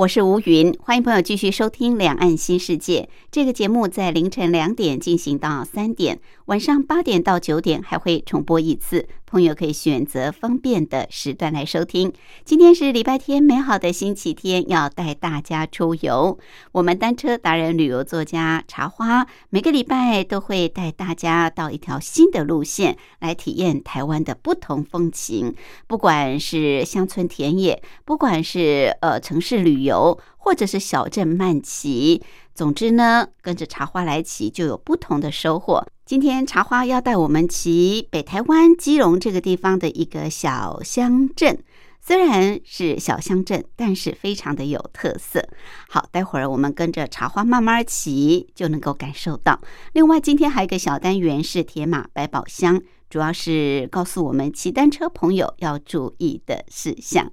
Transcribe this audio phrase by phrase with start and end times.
[0.00, 9.06] 我是吴云，欢迎朋友继续收听《两岸新世界》这个节目，在凌晨两点进行到三点，晚上八点到九点还会重播一次。
[9.30, 12.12] 朋友可以选择方便的时段来收听。
[12.44, 16.36] 今天是礼拜天，美好的星期天，要带大家出游。
[16.72, 25.54] 我们单车达人、旅游作家茶花，每个礼拜都会带大家到一条新的路线，来体验台湾的不同风情。
[25.86, 32.22] 不管是乡村田野，不管是呃城市旅游，或者是小镇慢骑，
[32.54, 35.86] 总之呢，跟着茶花来骑，就有不同的收获。
[36.04, 41.62] 今天茶花要带我们骑北台湾基隆这个地方的一个小乡镇，
[42.00, 45.46] 虽然是小乡镇，但是非常的有特色。
[45.88, 49.60] 好，待会儿我们跟着茶花慢慢骑，就能够感受到。
[49.92, 57.30] 另外，今天还有一个小单元是铁马百宝箱，主要是告诉我们骑单车朋友要注意的事项。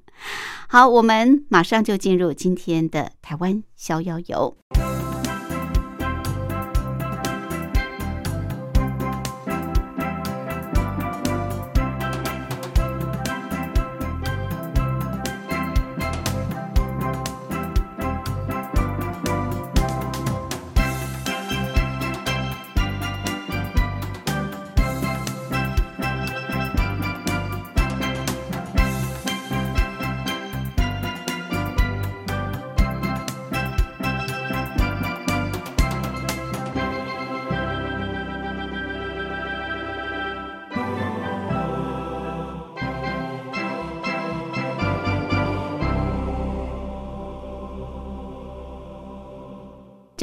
[0.67, 4.57] 好，我们马上就进入今天的台湾逍遥游。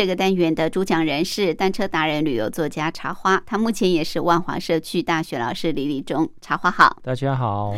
[0.05, 6.29] 这个单元的主讲人是单车达人、旅游作家茶花，他目前也是万华社区大学老师李立忠。
[6.43, 7.75] 茶花好，大家好，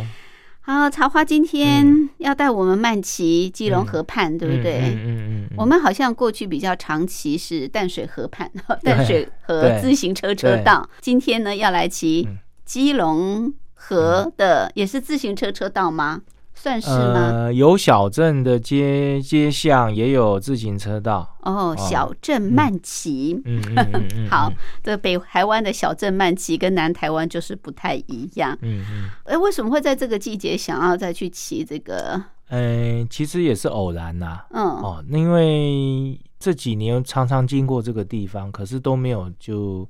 [0.60, 4.80] 好，茶花今天要带我们慢骑基隆河畔，对不对？
[4.80, 8.50] 嗯嗯嗯，我们好像过去比较长骑是淡水河畔，
[8.82, 10.90] 淡水河自行车车道。
[11.00, 12.28] 今天呢，要来骑
[12.64, 16.22] 基隆河的，也是自行车车道吗？
[16.58, 17.30] 算是吗？
[17.32, 21.36] 呃，有小镇的街街巷，也有自行车道。
[21.42, 23.40] 哦，小镇慢骑。
[23.44, 24.50] 嗯嗯嗯 好，
[24.82, 28.56] 这北台湾的小镇慢骑跟南台湾就是不太一样。
[28.62, 29.10] 嗯嗯。
[29.26, 32.20] 哎，为什么会在这个季节想要再去骑这个？
[32.48, 34.40] 嗯，其实也是偶然呐。
[34.50, 34.64] 嗯。
[34.64, 39.88] 哦，因为这几年常常经过这个地方，可是都没有就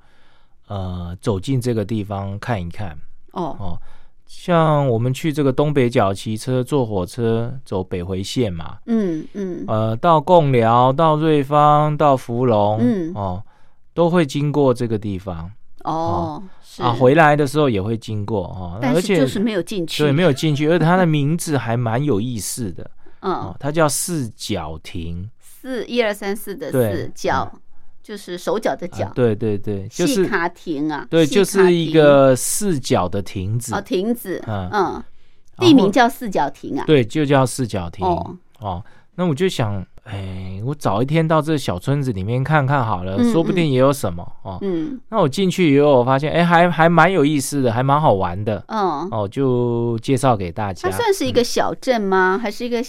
[0.66, 2.98] 呃走进这个地方看一看。
[3.32, 3.78] 哦哦。
[4.26, 13.12] 像我们去这个东北角骑车、坐火车走北回线嘛，嗯嗯，呃，到贡寮、到瑞芳、到福隆，嗯。
[13.14, 13.42] 哦，
[13.94, 15.50] 都会经过这个地方。
[15.84, 16.82] 哦，是。
[16.82, 22.90] 啊，回来的时候也会经过哦，但是就是没有进去，对，没有进去，而且它的名字还蛮有意思的，
[23.22, 27.50] 嗯，它叫四角亭，四一二三四的四角。
[28.06, 35.04] 就是手脚的脚，对对对，就是卡亭啊，对，就是一个四角的亭子哦，亭子，嗯嗯，
[35.58, 38.84] 地名叫四角亭啊，对，就叫四角亭哦哦。
[39.16, 44.56] 那我就想，哎，我早一天到这小村子里面看看好了，说不定也有什么哦。
[44.60, 48.62] 嗯，那我进去以后，我发现，哎，还还蛮有意思的，还蛮好玩的。
[48.68, 50.88] 嗯，哦，就介绍给大家。
[50.88, 52.38] 它算是一个小镇吗？
[52.40, 52.80] 还是一个？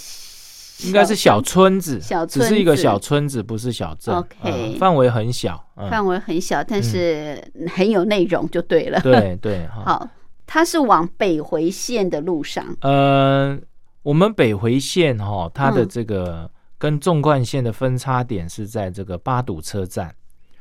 [0.86, 4.16] 应该是小村子，小只是一个小村子，不是小镇。
[4.16, 7.44] OK，范围很小，范围很小，但是
[7.76, 9.00] 很有内容就对了。
[9.02, 10.08] 对 对，好，
[10.46, 12.64] 它是往北回线的路上。
[12.82, 13.58] 呃，
[14.04, 20.14] 我们北回线哈，它的这个跟纵贯线的分叉点是在这个八堵车站。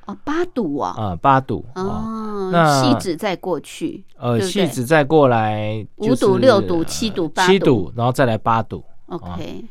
[0.07, 0.95] 哦，八堵啊。
[0.97, 2.49] 啊，八堵哦。
[2.51, 8.83] 那戏子再过去，呃，戏子再过来，五堵、六堵、七堵、八七堵，然后再来八堵。
[9.09, 9.65] OK。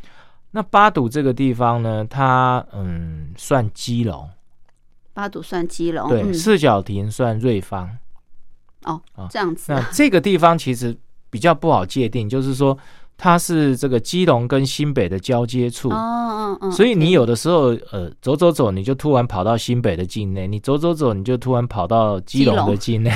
[0.55, 4.29] 那八堵这个地方呢，它嗯算基隆，
[5.13, 7.89] 八堵算基隆，对，四角亭算瑞芳，
[8.85, 9.73] 哦，这样子。
[9.73, 10.95] 那这个地方其实
[11.29, 12.77] 比较不好界定，就是说
[13.17, 15.89] 它是这个基隆跟新北的交接处。
[15.89, 23.11] 哦哦哦，所以你有的时候，呃，走走走，你就突然跑到新北的境内；你走走走，你就突然跑到基隆的境内。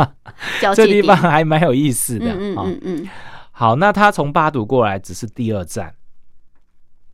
[0.60, 2.80] 交 这地方还蛮有意思的嗯嗯啊、嗯。
[2.82, 3.08] 嗯，
[3.52, 5.94] 好，那他从八堵过来只是第二站，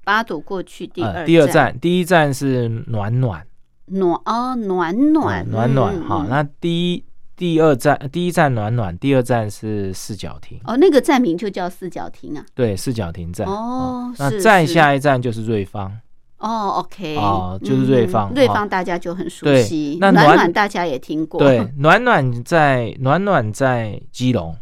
[0.05, 3.47] 八堵过去第二呃，第二站，第一站是暖暖，
[3.87, 6.01] 暖哦暖暖嗯暖暖。
[6.03, 7.05] 好，那第一
[7.37, 12.45] 第二站，第一站暖暖，第二站是四角亭，哦那个站名就叫四角亭啊。
[12.55, 13.47] 对，四角亭站。
[13.47, 15.93] 哦，那再下一站就是瑞芳，
[16.39, 24.57] 哦，OK，哦就是瑞芳嗯瑞芳大家就很熟对悉，暖那暖暖大家也听过，对，暖暖在暖暖在基隆，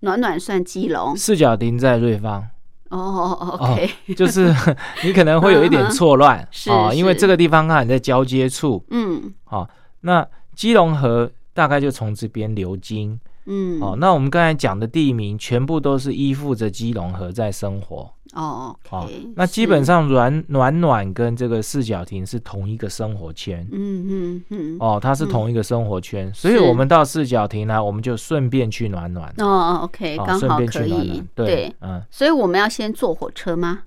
[0.00, 2.48] 暖暖算基隆，四角亭在瑞芳。
[2.90, 4.54] 哦哦，OK，就是
[5.02, 9.68] 你可能会有一点错乱啊哦，因为这个地方刚好在交接处嗯哦。
[10.02, 13.96] 那基隆河大概就从这边流经嗯，哦。
[13.98, 19.28] 那我们刚才讲的地名全部都是依附着基隆河在生活哦哦，OK，。
[19.36, 33.82] 那基本，上暖暖暖跟这个四角亭是同一个生活圈嗯嗯嗯，哦，它是同一个生活圈，所以我们到四角亭呢，我们就顺便去暖暖哦哦，OK，哦，刚好顺便去可以暖暖，，对，嗯，所以我们要先坐火车吗？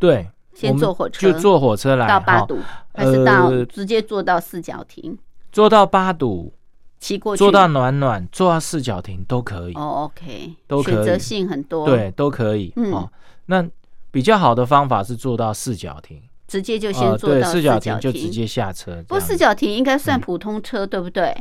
[0.00, 2.58] 对，先坐火车就坐火车来到八堵，
[2.94, 5.16] 还是到呃直接坐到四角亭？
[5.52, 6.52] 坐到八堵。
[7.02, 7.38] 骑过去？
[7.38, 12.72] 做到暖暖，坐到四角亭都可以，哦，OK，都可以选择性很多，，对，都可以。
[12.76, 13.10] 嗯哦，
[13.46, 13.66] 那
[14.12, 18.30] 比较好的方法是坐到四角亭，直接就呃，先坐对，到四角亭亭就直。
[18.30, 19.02] 接下车。
[19.08, 21.36] 不过四角亭应该算普通车，对不对？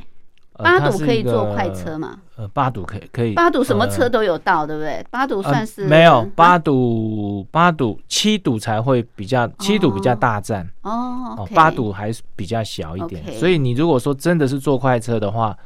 [0.54, 2.20] 呃八堵可以坐快车嘛？
[2.36, 5.06] 呃，八堵可以可以，八堵什么车呃都有到，对不对？
[5.10, 13.24] 八堵算是呃没有啊八堵八堵七堵才会比较七堵比较大站哦八堵还是比较小一点。
[13.34, 15.58] 所以你如果说真的是坐快车的话，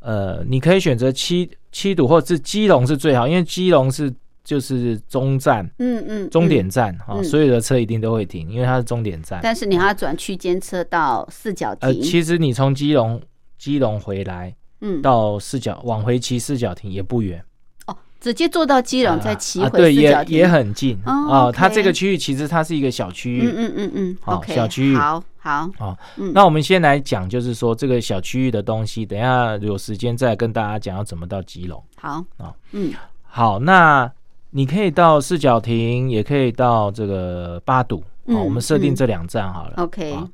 [0.00, 5.64] 呃，你可以选择七七堵或者是基隆是最好，因为基隆是就是中站。
[5.78, 9.40] 嗯嗯，终嗯点站啊、嗯所有的车一定都会停，因为它是终点站。
[9.42, 13.20] 但是你还要转区间车到四角呃，亭，其实你从基隆
[13.64, 17.42] 基隆回来嗯，到四角往回骑四角亭也不远，
[17.86, 21.00] 哦，直接坐到基隆再骑回啊对，也四角亭，也很近。
[21.06, 21.50] 哦啊。
[21.50, 23.32] 它这个区域其实它是一个小区。
[23.38, 23.40] 域。
[23.46, 24.92] 嗯嗯嗯嗯好小区。
[24.92, 26.30] 域好好，哦嗯。
[26.34, 31.82] 那我们先来讲，就是说这个小区域的东西，等一下有时间再跟大家讲要怎么到基隆。
[31.96, 32.22] 好。
[32.36, 32.92] 啊，嗯。
[33.22, 34.12] 好，那
[34.50, 38.04] 你可以到四角亭，也可以到这个八堵。
[38.26, 38.94] 嗯好，我们设定嗯。
[38.94, 39.74] 这两站好了。
[39.78, 40.28] ，OK，好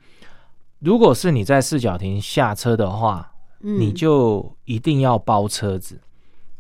[0.81, 3.33] 如果是你在四角亭下车的话，
[3.63, 3.79] 嗯。
[3.79, 6.01] 你就一定要包车子，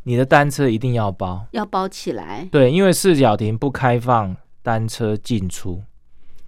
[0.02, 1.46] 你的单车一定要包。
[1.52, 2.48] 要包起来。
[2.52, 5.82] 对，因为四角亭不开放单车进出。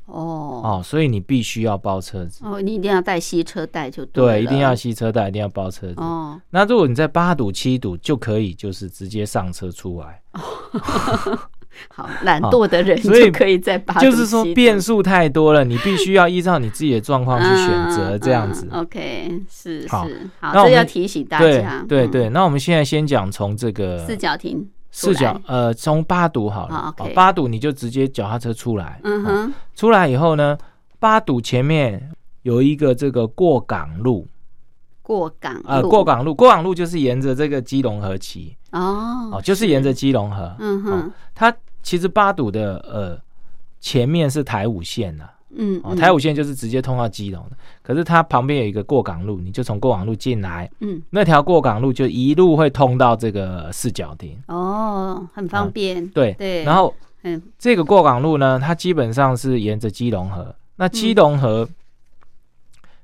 [0.06, 0.60] 哦。
[0.62, 2.44] 哦，所以你必须要包车子。
[2.44, 5.94] 哦，你一定要带吸车带就对，对一定要吸车带，一定要包车子。
[5.96, 10.22] 哦，那如果你在八堵、七堵就可以，就是直接上车出来，
[11.88, 18.69] 好，懒惰的人所以就可以在八就是说变数太多了，你必须要依照你自己的状况去选择嗯这样子。
[18.70, 21.84] 嗯 OK，是好是，好，这要提醒大家。
[21.88, 30.56] 对对对，那我们现在先讲从这个四角亭四角，呃，从八堵好了，八堵你就直接脚踏车出来，哦嗯哼，出来以后呢，
[30.98, 32.10] 八堵前面
[32.42, 34.26] 有一个这个过港路，
[35.02, 43.19] 过港呃，路过港路，过港路就是沿着这个基隆河骑，哦哦，就是沿着基隆河，哦嗯哼，它其实八堵的呃
[43.81, 45.81] 前面是台五线呐、哦，嗯。
[45.84, 51.02] 嗯台五线就是直接通到基隆的，可是它旁边有一个过港路，你就从过港路进来，嗯。
[51.10, 56.06] 那条过港路就一路会通到这个四角亭，哦，很方便。
[56.08, 57.43] 对对，然后嗯。
[57.58, 60.55] 这个过港路呢，它基本上是沿着基隆河。
[60.76, 61.69] 那基隆河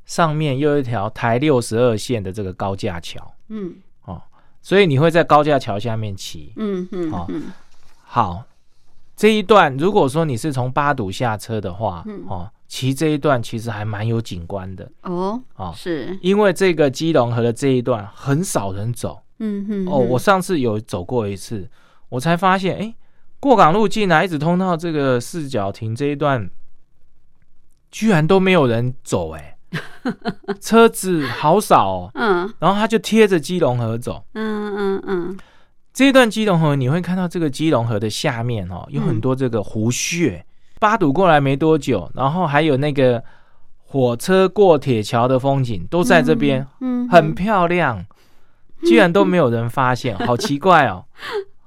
[0.09, 3.77] 上面又有一条台六十二线的这个高架桥，嗯。
[4.07, 4.21] 哦
[4.63, 6.53] 所以你会在高架桥下面骑。
[6.57, 7.53] 嗯嗯好嗯。
[8.03, 8.43] 好，
[9.15, 12.25] 这一段如果说你是从八堵下车的话，嗯。
[12.27, 14.91] 哦，骑这一段其实还蛮有景观的。
[15.03, 16.19] 哦哦，是。
[16.23, 19.23] 因为这个基隆河的这一段很少人走。
[19.41, 19.99] 嗯哼哦。
[19.99, 21.71] 我上次有走过一次，
[22.09, 22.95] 我才发现，哎，
[23.39, 26.51] 过港路进来一直通到这个四角亭这一段，
[27.91, 29.58] 居然都没有人走、哎，
[30.61, 32.11] 车子好少哦。
[32.15, 35.39] 嗯然后他就贴着基隆河走，嗯嗯嗯
[35.93, 40.45] 这段基隆河你会看到这个基隆河的下面哦，有很多这个湖穴。
[40.79, 43.23] 八堵过来没多久，然后还有那个
[43.85, 48.07] 火车过铁桥的风景都在这边，嗯，很漂亮，
[48.85, 51.05] 居然都没有人发现，好奇怪哦。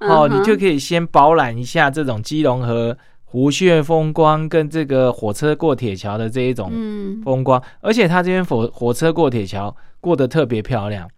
[0.00, 2.96] 哦，你就可以先饱览一下这种基隆河
[3.32, 7.22] 湖穴风光跟这个火车过铁桥的这一种嗯。
[7.24, 11.08] 风光，而且它这边火火车过铁桥过得特别漂亮，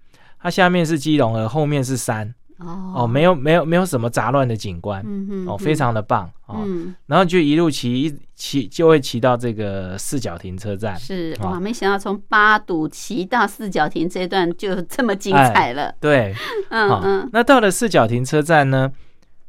[0.41, 2.93] 它下面是基隆河，后面是山，哦。
[2.99, 6.63] 哦，没有没有没有什么杂乱的景观，嗯哼哦，非常的棒哦。
[6.65, 6.95] 嗯。
[7.07, 10.99] 然后就一路骑一骑就会骑到这个四角停车站，哦。
[11.01, 16.33] 是哇，没想到从八堵骑到四角亭这段就这么精彩了，对，
[16.71, 17.31] 好嗯嗯。
[17.33, 18.93] 那到了四角停车站呢，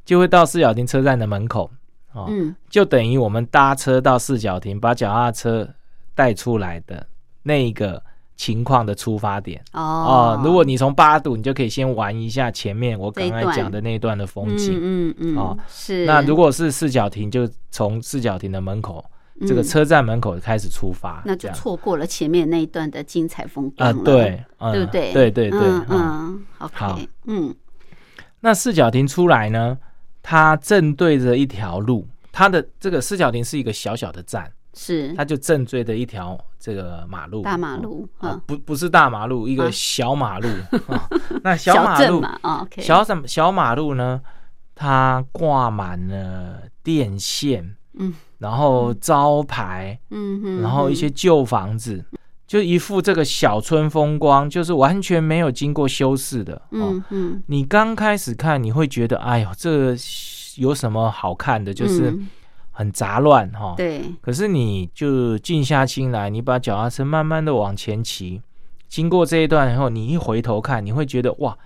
[0.03, 1.69] 就会到四角停车站的门口，
[2.15, 2.55] 哦，嗯。
[2.69, 5.67] 就等于我们搭车到四角亭，把脚踏车
[6.15, 7.05] 带出来的
[7.43, 8.01] 那一个
[8.35, 9.61] 情况的出发点。
[9.73, 9.81] 哦。
[9.81, 10.41] 哦。
[10.43, 14.73] 如果你从八堵，你就可以先玩一下前面我刚才讲的那一段的风景。
[14.75, 16.05] 嗯嗯嗯哦是。
[16.05, 19.03] 那如果是四角亭，就从四角亭的门口，
[19.45, 25.13] 这个嗯车站门口开始出发，那就错过了前面那一段的精彩风啊，对，嗯对不对？
[25.13, 26.99] 对对对，嗯好。
[27.25, 27.53] 嗯。
[28.39, 29.77] 那四角亭出来呢，
[30.27, 35.13] 它正对着一条路，它的这个四角亭是一个小小的站，是。
[35.13, 39.65] 它就正对着一条这个马路，大马路啊啊，，不不是大马路，一啊。
[39.65, 40.47] 个小马路。
[40.87, 41.07] 啊
[41.45, 44.19] 那小马路，啊小小小马路呢，
[44.73, 48.11] 它挂满了电线，嗯。
[48.39, 52.03] 然后招牌，嗯哼，然后一些旧房子，
[52.47, 56.53] 就一副这个小村风光，就是完全没有经过修饰的。
[56.53, 59.97] 哦，嗯嗯，你刚开始看，你会觉得，哎呦，这个
[60.57, 61.73] 有什么好看的？
[61.73, 62.27] 就是嗯
[62.71, 63.73] 很杂乱哈。
[63.75, 68.41] 对，可是你就静下心来，你把脚踏车慢慢的往前骑，
[68.87, 71.57] 经过这一段以后，你一回头看，你会觉得哇，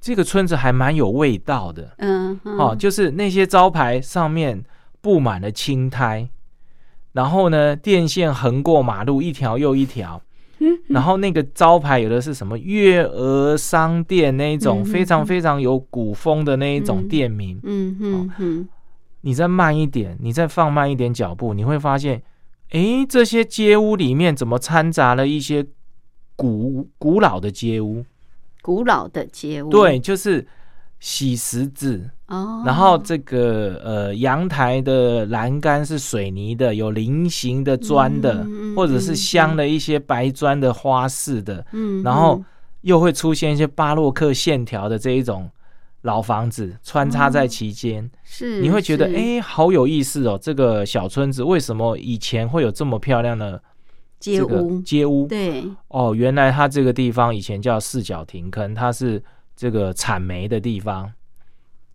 [0.00, 2.76] 这个村子还蛮有味道的嗯嗯哦。
[2.76, 4.62] 就是那些招牌上面
[5.00, 6.28] 布满了青苔，
[7.12, 10.22] 然后呢，电线横过马路一条又一条。
[10.60, 17.08] 嗯然后那个招牌有的是什么月娥商店那一种嗯非常非常有古风的那一种嗯。
[17.08, 18.68] 店名，嗯嗯嗯，
[19.20, 22.20] 你再慢一点，你再放慢一点脚步，你会发现，
[22.70, 25.64] 诶，这些街屋里面怎么掺杂了一些
[26.34, 28.04] 古古老的街屋？
[28.60, 30.44] 古老的街屋，对，就是
[30.98, 42.42] 洗石子，哦，然后这个呃阳台的栏杆是水泥的，有菱形的砖的，或者是嗯镶了一些白砖的花式的，嗯，然后
[42.82, 45.50] 又会出现一些巴洛克线条的这一种
[46.02, 48.08] 老房子穿插在其间。
[48.22, 50.38] 是你会觉得哎、好有意思哦！
[50.40, 53.60] 这个小村子为什么以前会有这么漂亮的
[54.20, 55.26] 街这个屋，街屋？
[55.26, 59.22] 对，哦，原来它这个地方以前叫四角亭坑，它是
[59.56, 61.10] 这个产煤的地方。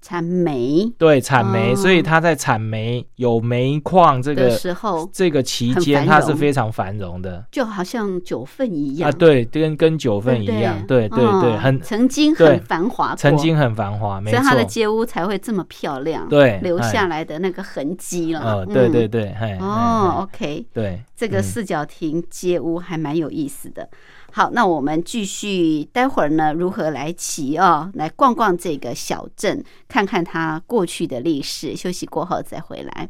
[0.03, 0.91] 产煤。
[0.97, 1.75] 对，产煤，哦。
[1.75, 7.43] 所以它在产煤有煤矿这的个时候，这个期很间，繁它是非常繁荣的。
[7.51, 9.09] 就好像九份一样。
[9.09, 9.11] 啊。
[9.11, 11.19] 对，跟跟九份一样，对对？
[11.41, 14.37] 对很曾经很繁华，曾经很繁华，没错。
[14.37, 14.53] 所以它。
[14.53, 18.39] 的街屋才会这么漂亮，对哎留下来的那个痕迹了。
[18.39, 21.43] 哦，对对嗯，对，嘿，哦嘿，OK，嘿对，这个嗯。
[21.43, 23.87] 四角亭街屋还蛮有意思的。
[24.35, 31.75] 好，那我们继续，待会儿呢如何来骑哦，来逛逛这个小镇，看看它过去的历史。
[31.75, 33.09] 休息过后再回来。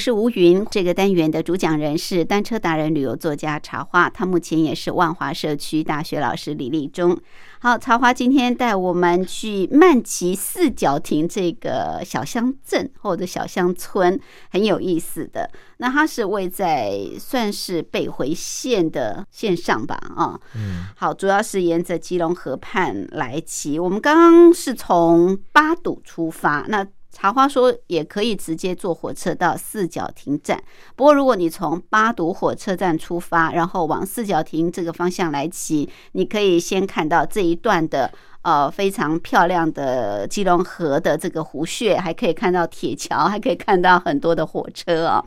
[0.00, 7.16] 是吴云，这个单元的主讲人是单车达人、旅游作家茶花，他目前也是万华社区大学老师李立忠。
[7.60, 14.18] 好，茶花今天带我们去曼奇四角亭这个小乡镇或者小乡村，
[14.50, 15.50] 很有意思的。
[15.76, 19.94] 那它是位在算是北回线的线上吧？
[20.16, 23.78] 啊，嗯，好，主要是沿着基隆河畔来骑。
[23.78, 26.86] 我们刚刚是从八堵出发，那。
[27.12, 30.62] 茶花说也可以直接坐火车到四角亭站，
[30.94, 38.10] 不过如果你从八堵火车站出发，然后往四角亭这个方向来骑，你可以先看到这一段的
[38.42, 45.24] 呃非常漂亮的基隆河的这个湖穴，还可以看到铁桥，还可以看到很多的火车哦。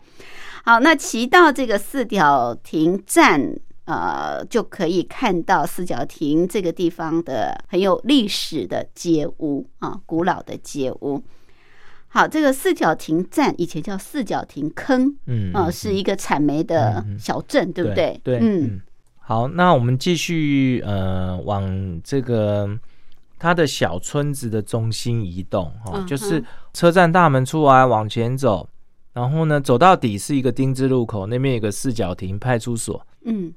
[0.63, 3.53] 好，那骑到这个四角亭站，
[3.83, 11.21] 呃，就可以看到四角亭这个地方的很有历史的街屋啊，古老的街屋。
[12.13, 18.21] 好，这个四角亭站以前叫四角亭坑，嗯，啊，是一个产煤的小镇，对不对？
[18.23, 18.79] 对，嗯。
[19.17, 22.69] 好，那我们继续呃往这个
[23.39, 28.69] 它的小村子的中心移动哈，就是车站大门出来往前走，
[29.13, 33.51] 然后呢走到底是一个丁字路口，那边有个四角亭派出所，嗯。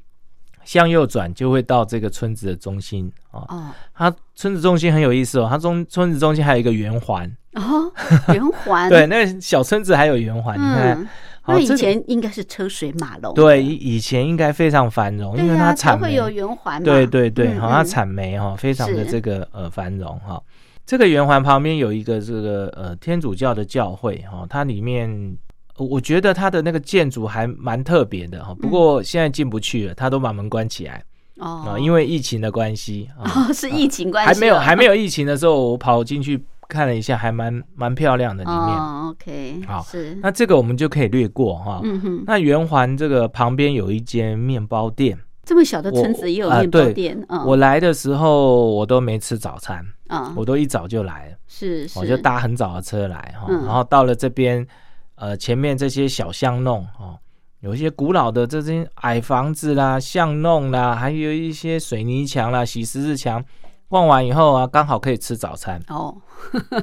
[0.66, 3.72] 向右转就会到这个村子的中心哦。
[3.94, 7.34] 它村子中心很有意思哦，它中村子中心还有一个圆环。
[7.54, 7.90] 哦，
[8.34, 8.86] 圆环？
[8.90, 11.08] 对，那个小村子还有圆环，你看，
[11.46, 20.42] 那以前应该是车水马龙，对，以前应该非常繁荣，因为它产会有圆环，对对对，好，它产煤哈，非常的这个呃繁荣哈。
[20.84, 25.38] 这个圆环旁边有一个这个呃天主教的教会哈，它里面。
[25.78, 31.04] 我觉得它的那个建筑还蛮特别的哈，不过现在进不去了，它都把门关起来
[31.36, 38.58] 哦，因为疫情的关系哦，是疫情关系，还没有还没有疫情的时候，我跑进去看了一下，还蛮蛮漂亮的里面。
[39.10, 40.18] OK，好，是。
[40.22, 41.80] 那这个我们就可以略过哈。
[41.84, 47.26] 嗯哼，那圆环这个旁边有一间面包店，这么小的村子也有面包店。
[47.44, 54.66] 我来的时候我都没吃早餐啊，我都一早就来了，是，我就搭很早的车来哈，然后到了这边。
[55.16, 57.18] 呃，前面这些小巷弄哦，
[57.60, 63.44] 有一些古老的这些矮房子啦、巷弄啦，还有一些水泥墙啦、洗石子墙。
[63.88, 66.12] 逛完以后啊，刚好可以吃早餐哦，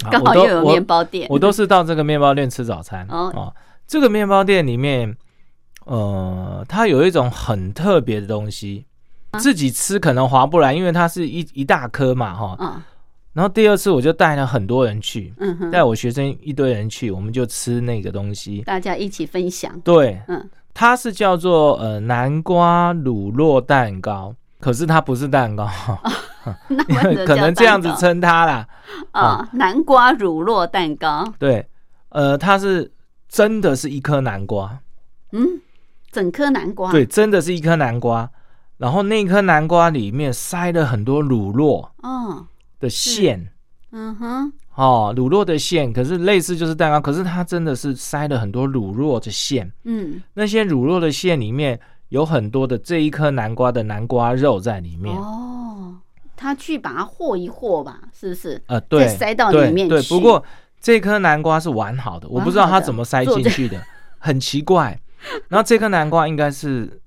[0.10, 1.28] 刚好又有面包店。
[1.30, 3.54] 我都是到这个面包店吃早餐哦。
[3.86, 5.14] 这个面包店里面，
[5.86, 8.86] 呃，它有一种很特别的东西，
[9.38, 12.82] 自己吃可能划不来，因为它是一一大颗嘛，哈。
[13.34, 19.78] 然后第二次我就带了很多人去，嗯带我学生一堆人去，我们就吃那个东西，大家一起分享。
[19.82, 25.68] 对，嗯，它是叫做呃南瓜乳酪蛋糕，可是它不是蛋糕，
[27.26, 28.68] 可能这样子称它啦。
[29.14, 31.26] 啊，南瓜乳酪蛋糕。
[31.40, 31.68] 对，
[32.10, 32.92] 呃，它是
[33.28, 34.78] 真的是一颗南瓜，
[35.32, 35.60] 嗯，
[36.12, 36.92] 整颗南瓜。
[36.92, 38.30] 对，真的是一颗南瓜，
[38.78, 41.90] 然后那颗南瓜里面塞了很多乳酪。
[42.04, 42.46] 哦。
[42.84, 43.48] 的馅，
[43.92, 55.96] 嗯哼，哦，乳酪的馅，可是类似就是蛋糕，可是它真的是塞了很多乳酪的馅，嗯，那些乳酪的馅里面有很多的这一颗南瓜的南瓜肉在里面，哦，
[56.36, 58.62] 他去把它和一和吧，是不是？
[58.68, 59.96] 呃，对，塞到里面去。
[59.96, 60.44] 对，不过
[60.82, 63.82] 这颗南瓜是完好的，我不知道它怎么塞进去的，
[64.20, 65.00] 很奇怪。
[65.48, 67.00] 然后这颗南瓜应该是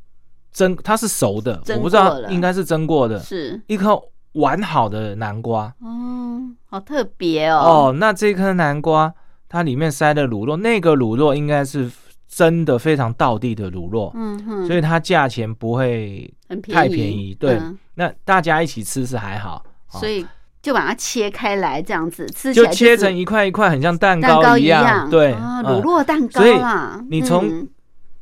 [0.51, 3.61] 蒸，它是熟的，我不知道应该是蒸过的，是。
[3.67, 4.01] 一颗。
[4.37, 7.59] 完好的南瓜哦，好特别哦。
[7.59, 9.13] 哦，那这颗南瓜
[9.49, 11.91] 它里面塞的乳酪，那个乳酪应该是
[12.29, 16.33] 真的非常道地的乳酪，嗯哼，所以它价钱不会
[16.73, 17.35] 太便宜。
[17.35, 17.61] 对，
[17.95, 20.27] 那大家一起吃是还好，所以
[20.63, 25.09] 就把它切开来这样子吃，就切成一块一块，很像蛋糕一样。
[25.11, 27.69] 对，乳酪蛋糕啊，你从。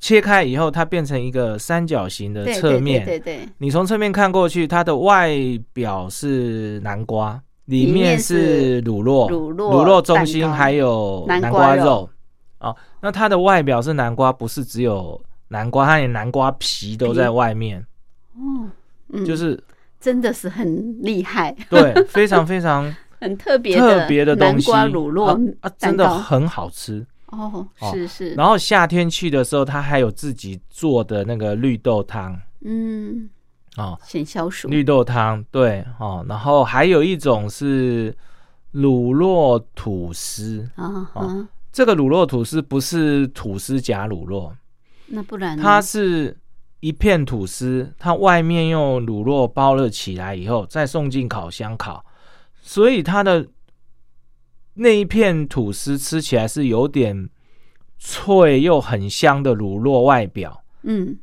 [0.04, 3.02] 切开以后，它变成一个三角形的侧面。
[3.06, 3.48] 对对。
[3.56, 5.30] 你从侧面看过去，它的外
[5.72, 12.06] 表是南瓜，里面是乳酪，乳酪中心还有南瓜肉。
[12.58, 17.80] 哦那它的外表是南瓜，不是只有南瓜，它连南瓜皮都在外面，
[18.34, 18.68] 哦，
[19.10, 19.58] 嗯，就是
[19.98, 27.06] 真的是很厉害，对，非常非常 很特别特别的南东西，瓜乳酪啊啊，真的很好吃。
[27.34, 32.40] 哦，哦是是，然后夏天去的时候，他还有自己做的那个绿豆汤。
[32.62, 33.28] 嗯，
[33.76, 38.16] 哦，显消暑，绿豆汤对哦，然后还有一种是
[38.70, 44.52] 乳酪吐司，啊这个乳酪吐司不是吐司夹乳酪，
[45.06, 45.62] 那不然呢？
[45.62, 46.36] 它是
[46.78, 52.04] 一片吐司，它外面用乳酪包了起来以后，再送进烤箱烤，
[52.62, 53.44] 所以它的
[54.74, 57.28] 那一片吐司吃起来是有点
[57.98, 61.18] 脆又很香的乳酪外表，嗯。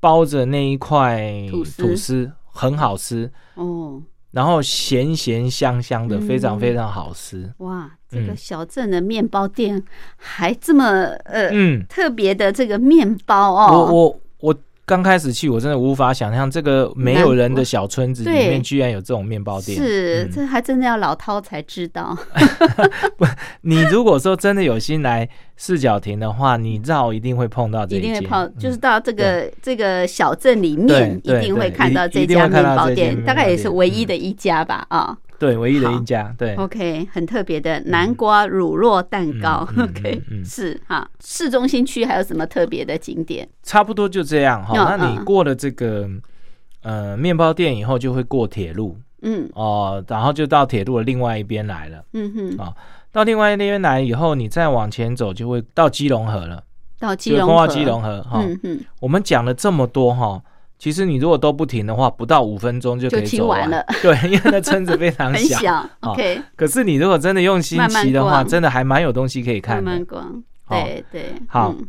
[0.00, 1.82] 包着那一块吐司。
[1.82, 4.02] 吐司，很好吃，哦。
[4.32, 7.52] 然后咸咸香香的，嗯非常非常好吃。
[7.58, 8.36] 哇，这个嗯。
[8.36, 9.80] 小镇的面包店
[10.16, 10.84] 还这么
[11.24, 14.58] 呃、嗯，特别的这个面包哦，我我我
[14.92, 19.74] 刚开始去，我真的无法想象这个没有人的小村子里面居然有这种面包店。
[19.74, 20.30] 是、嗯。
[20.30, 22.14] 这还真的要老饕才知道，
[23.62, 25.26] 你如果说真的有心来
[25.56, 35.16] 四角亭的话，你绕一定会碰到这间，一定会泡，嗯就是到这个、这个小镇里面，一定会看到这家面包店，大概也是唯一的一家吧啊。
[35.42, 36.54] 对唯一的一家，对。
[36.54, 39.66] OK，很特别的南瓜乳酪蛋糕。
[39.70, 41.10] 嗯嗯嗯 OK，、嗯 是哈。
[41.20, 43.48] 市中心区还有什么特别的景点？
[43.64, 44.72] 差不多就这样哈。
[44.72, 46.08] 嗯那你嗯过了这个
[46.82, 52.04] 呃面包店以后，就会过铁路嗯哦，然后就到铁路的另外一边来了。
[52.12, 52.72] 嗯哼，啊
[53.10, 56.62] 到另外一边来以后，你再往前走，就会到基隆河了，
[57.00, 57.46] 到基隆河。
[57.48, 58.40] 通到基隆河哈。
[58.44, 60.40] 嗯哼，我们讲了这么多哈，
[60.82, 63.80] 其实你如果都不停的话，不到五分钟就可以走完了。
[64.02, 65.88] 对，因为那村子非常很小。
[66.56, 69.82] 可是你如果真的用心骑的话，逛真的还蛮有东西可以看的。
[69.82, 70.42] 慢逛。
[70.64, 71.88] 好对对，好嗯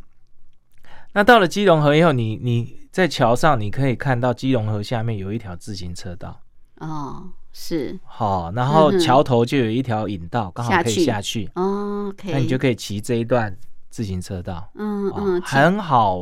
[1.13, 6.39] 那到了基隆河以后，你你在桥上，你可以看到基隆河下面有一条自行车道。
[6.77, 13.58] 哦，是好、然后桥头就有一条引道，刚好可以下去，哦 OK，那你就可以骑这一段
[13.89, 14.58] 自行车道。
[14.75, 16.19] 哦嗯嗯，很好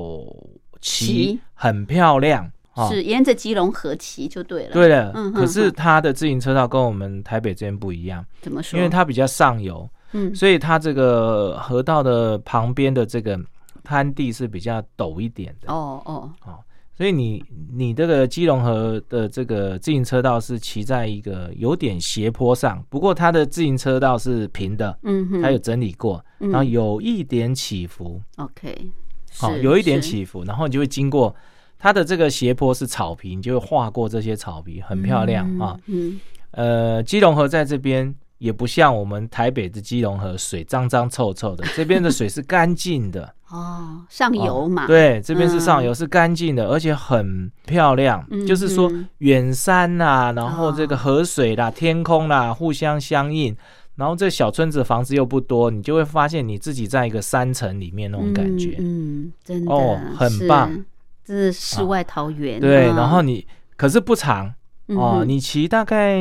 [0.79, 2.49] 骑骑，很漂亮。
[2.73, 4.71] 哦是沿着基隆河骑就对了。
[4.71, 8.77] 对了，嗯哼可是它的自行车道跟我们台北这边不一样，怎么说？
[8.77, 10.34] 因为它比较上游，嗯。
[10.36, 13.39] 所以它这个河道的旁边的这个
[13.84, 15.71] 滩地是比较陡一点的。
[15.71, 16.31] 哦哦。
[16.45, 16.60] 哦
[16.93, 26.51] 所以你你这个基隆河的这个自行车道是骑在一个有点斜坡上，不过它的自行车道是平的，嗯哼，它有整理过，嗯。
[26.51, 28.91] 然后有一点起伏，OK，
[29.39, 31.36] 好、是有一点起伏，然后你就会经过
[31.81, 35.75] 它的这个斜坡是草皮，你就会划过这些草皮，很漂亮啊。
[35.87, 36.19] 嗯
[36.51, 48.23] 呃，基隆河在这边也不像我们台北的基隆河水脏脏臭臭的， 这边的水是干净的，哦，上游嘛，哦，对，这边是上嗯游，是干净的，而且很漂亮。
[48.29, 53.55] 嗯就是说嗯远山呐、然后这个哦河水啦、天空啦，互相相应。
[53.95, 58.77] 然后这小村子房子又不多，你就会发现你自己在一个山城里面那种感觉。
[58.79, 60.85] 嗯，嗯真的哦很棒，
[61.31, 62.59] 这是世外桃源。
[62.59, 63.45] 对，嗯然后你
[63.77, 64.53] 可是不长
[64.87, 66.19] 哦，嗯你骑大概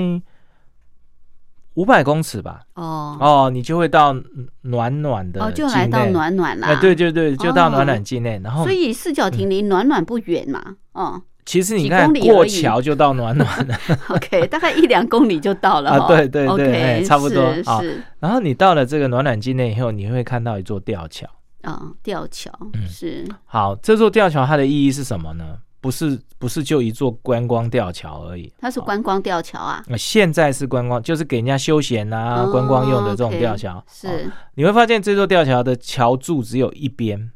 [1.75, 4.15] 五百公尺吧，哦哦，你就会到
[4.63, 6.69] 暖暖的哦，就来到暖暖啦。
[6.69, 8.41] 哎，对对对，就到暖哦暖境内。
[8.45, 10.77] 然后所以四角亭离暖暖不远嘛。
[10.93, 13.77] 哦其实你看过桥就到暖暖了，，
[14.11, 21.27] OK，大概一两公里就到了 啊对对对差不多是然后你到了这个暖暖境内以后，你会看到一座吊桥。
[21.63, 22.87] 啊，吊桥嗯。
[22.89, 23.27] 是。
[23.45, 25.59] 好，这座吊桥它的意义是什么呢？
[25.83, 33.79] 不是不是就一座观光吊桥而已，它是观光吊桥啊，呃现在是观光，就是给人家休闲啊、哦观光用的这种吊桥。
[33.79, 34.31] 哦是。
[34.57, 37.31] 你会发现这座吊桥的桥柱只有一边，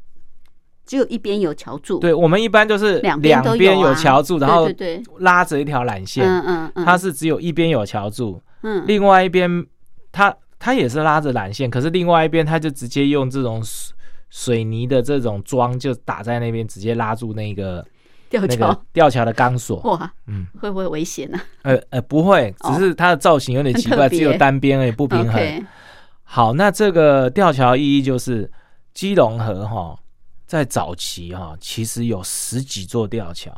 [0.85, 4.69] 只有一边有桥柱，对我们一般就是两边都有桥柱，然后
[5.17, 8.83] 拉着一条缆线，嗯嗯嗯，它是只有一边有桥柱，嗯。
[8.85, 9.65] 另外一边
[10.11, 13.59] 它它也是拉着缆线，可是另外一边它就直接用这种
[14.35, 17.83] 水水泥的这种桩就打在那边，直接拉住那个
[18.29, 19.79] 吊桥个吊桥的钢索。
[19.83, 21.39] 哇，嗯，会不会危险呢？
[21.61, 22.73] 呃呃，不会，哦。
[22.73, 25.65] 只是它的造型有点奇怪，只有单边而已，不平衡。
[26.23, 28.51] 好，那这个吊桥意义就是
[28.93, 29.97] 基隆河哈，
[30.45, 33.51] 在早期哈，其实有十几座吊桥，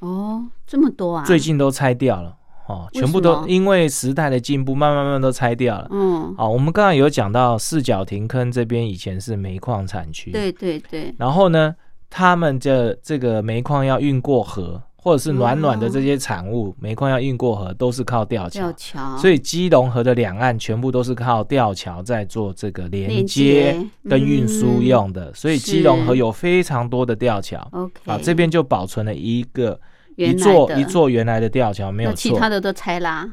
[0.00, 2.34] 哦，这么多啊，最近都拆掉了
[2.66, 5.86] 哦，全部都因为时代的进步，慢慢慢慢都拆掉了。
[5.90, 10.32] 嗯，好，我们刚刚有讲到四角亭坑这边以前是煤矿产区，。
[10.32, 11.74] 对对对，然后呢，
[12.08, 18.60] 他们这这个煤矿要运过河，或者是暖暖的这些产物，煤矿要运过河，都是靠吊桥。
[18.60, 18.72] 吊。
[18.72, 23.74] 桥，所以基隆河的两岸全部都是靠吊桥在做这个连连接。
[23.74, 27.68] 接跟运输嗯用的，所以基隆河有非常多的吊桥。
[27.72, 29.78] OK 啊，这边就保存了一个
[30.16, 32.48] 一座一座原来的吊桥，没有错那其他。
[32.48, 33.28] 的都拆啦。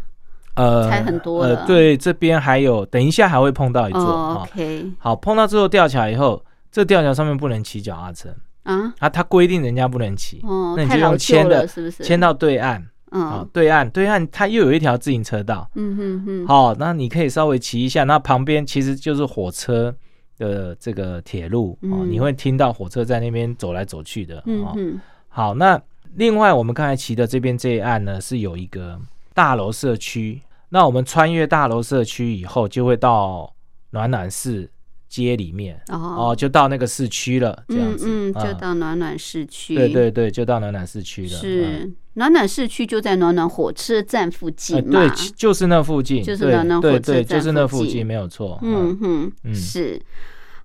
[0.56, 4.42] 呃，拆很多了呃，对，这边还有，等一下还会碰到一座。
[4.42, 12.04] ，OK 好，碰到这座吊桥以后，这吊桥上面不能骑脚踏车啊，啊，它规定人家不能骑，哦，那你就用牵的了，是不是？
[12.04, 12.76] 牵到对岸
[13.12, 19.96] 啊嗯，对岸对岸它又有一条自行车道，嗯哼哼，好，那你可以稍微骑一下，那旁边其实就是火车
[20.38, 24.44] 的这个铁路哦，嗯你会听到火车在那边走来走去的哦。
[24.48, 25.82] 嗯哼，好，那
[26.16, 29.00] 另外我们刚才骑的这边这一岸呢，是有一个
[29.34, 30.42] 大楼社区。
[30.70, 33.54] 那我们穿越大楼社区以后，就会到
[33.90, 34.70] 暖暖市
[35.10, 38.06] 街里面哦哦，就到那个市区了，这样子。
[38.08, 39.76] 嗯嗯，就嗯到暖暖市区。
[39.76, 41.38] 对对对，就到暖暖市区了。
[41.38, 44.82] 嗯是暖暖市区就在暖暖火车站附近。
[44.90, 48.60] 对，就是那附近，就是暖暖火车站就是那附近没有错。
[48.62, 50.02] 嗯哼，嗯是。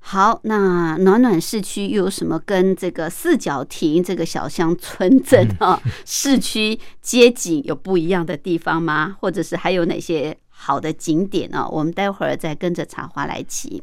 [0.08, 9.16] 好，那暖暖市区又有什么跟这个四角亭这个小乡村镇 嗯啊、市区街景有不一样的地方吗？
[9.20, 13.82] 或者是还有哪些好的景点呢、我们待会儿再跟着茶花来骑。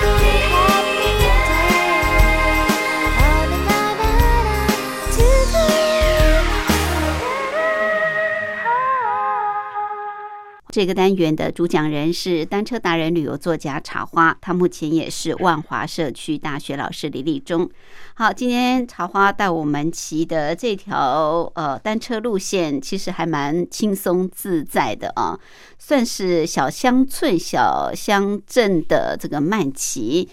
[0.00, 0.47] Believe
[10.78, 17.68] 这个单元的主讲人是单车达人、旅游作家茶花，他目前也是万华社区大学老师李立忠。
[18.14, 25.36] 好，今天茶花带我们骑的这条呃单车路线，其实还蛮轻松自在的啊，
[25.80, 30.28] 算是小乡村、小乡镇的这个慢骑。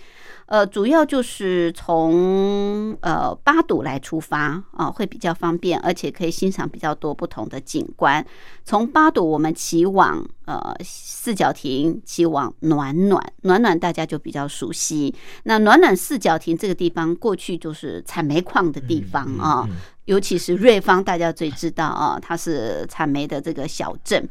[0.47, 8.23] 呃，主要就是从呃八堵来出发啊、会比较方便，而且可以欣赏比较多不同的景观。
[8.63, 15.13] 从八堵我们骑往呃四角亭，骑往暖暖，暖暖大家就比较熟悉。
[15.45, 19.67] 那暖暖四角亭这个地方，过去就是产煤矿的地方啊、
[20.05, 24.29] 尤其是瑞芳，大家最知道啊，它是产煤的这个小镇。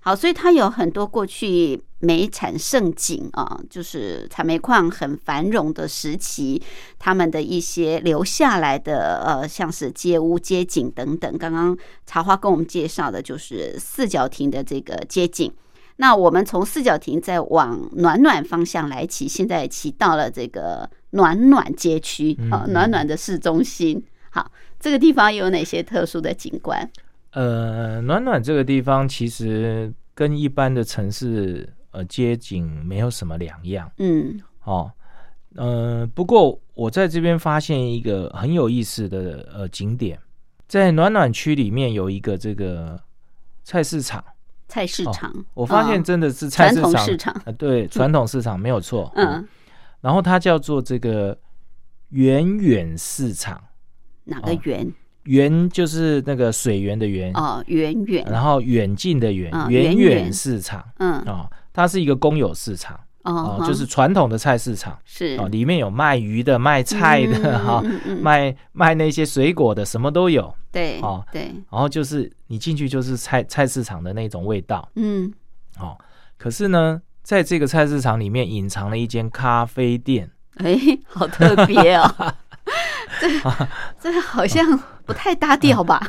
[0.00, 6.62] 好，所以它有很多过去煤产盛景啊，就是产煤矿很繁荣的时期，
[6.98, 11.36] 他们的一些留下来的呃，像是街屋、街景等等。
[11.36, 15.52] 刚刚茶花跟我们介绍的就是四角亭的这个街景。
[15.96, 24.02] 那我们从四角亭再往暖暖方向来骑，现在骑到了这个暖暖街区啊，嗯暖暖的市中心。
[24.30, 26.88] 好，这个地方有哪些特殊的景观？
[27.32, 33.90] 呃，暖暖这个地方其实跟一般的城市呃街景没有什么两样。
[33.98, 34.40] 嗯。
[34.64, 34.90] 哦。
[35.54, 40.16] 呃，不过我在这边发现一个很有意思的呃景点，
[40.68, 43.00] 在暖暖区里面有一个这个
[43.64, 44.22] 菜市场，
[44.68, 47.34] 菜市场，我发现哦真的是菜市场，市场。
[47.44, 49.48] 呃，对，传统市场没有错，嗯，
[50.00, 51.36] 然后它叫做这个
[52.10, 53.60] 远远市场，
[54.24, 54.92] 哪个园？
[55.28, 60.82] 远就是那个水源的源，哦，远远，然后远近的远，啊远远市场。
[60.98, 62.98] 嗯，哦，它是一个公有市场。
[63.24, 64.98] 哦哦，，就是传统的菜市场。
[65.04, 65.36] 是。
[65.38, 67.82] 哦，里面有卖鱼的、卖菜的哈，
[68.22, 70.54] 卖卖那些水果的，什么都有。
[70.72, 74.88] 对，哦对，然后就是你进去就是菜菜市场的那种味道。
[74.94, 75.30] 嗯，
[75.78, 75.98] 哦。
[76.38, 82.14] 可是呢，在这个菜市场里面隐藏了一间咖啡店，哎，好特别哦，
[83.20, 83.28] 这
[84.12, 86.00] 这好像不太搭调吧？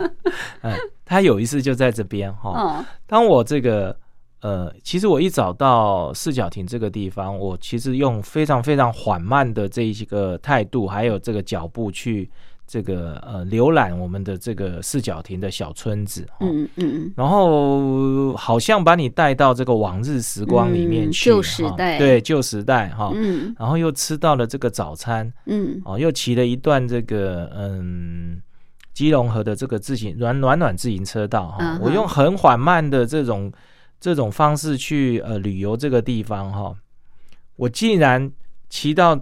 [0.62, 0.72] 嗯，
[1.04, 2.50] 他有一次就在这边哈。
[2.50, 3.96] 哦，当我这个
[4.40, 12.28] 呃，其实我一找到四角亭这个地方，我其实用非常非常缓慢的这一个态度，还有这个脚步去
[12.72, 23.12] 这个呃浏览我们的这个四角亭的小村子，哦、嗯嗯然后好像把你带到这个往日时光里面嗯去，旧时代哈对旧时代哈。
[23.14, 23.54] 嗯。
[23.58, 25.82] 然后又吃到了这个早餐，嗯。
[25.84, 28.40] 哦，又骑了一段这个嗯
[28.94, 33.52] 基隆河的这个自行暖暖暖自行车道哈、我用很缓慢的这种
[34.00, 36.74] 这种方式去呃旅游这个地方哈、
[37.56, 38.32] 我竟然
[38.70, 39.20] 骑到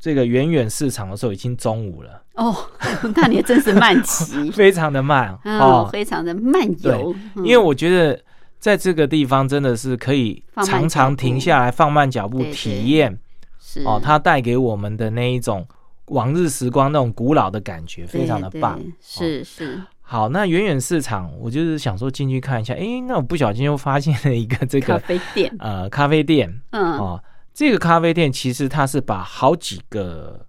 [0.00, 2.56] 这个远远市场的时候已经中午了，哦，
[3.14, 4.50] 那你真是慢骑。
[4.54, 7.44] 非常的慢哦，哦，非常的慢游，嗯。
[7.44, 8.18] 因为我觉得
[8.58, 13.18] 在这个地方真的是可以常常停下来放慢脚步体验
[13.60, 13.82] 是。
[13.82, 15.66] 哦，它带给我们的那一种
[16.06, 18.80] 往日时光那种古老的感觉，非常的棒。
[19.00, 26.92] 是是，好，那远远市场，我就是想说进去看一下，诶，那我不小心又发现了一个这个咖啡店，呃咖啡店嗯。
[26.98, 27.22] 哦，
[27.52, 30.46] 这个咖啡店其实它是把好几个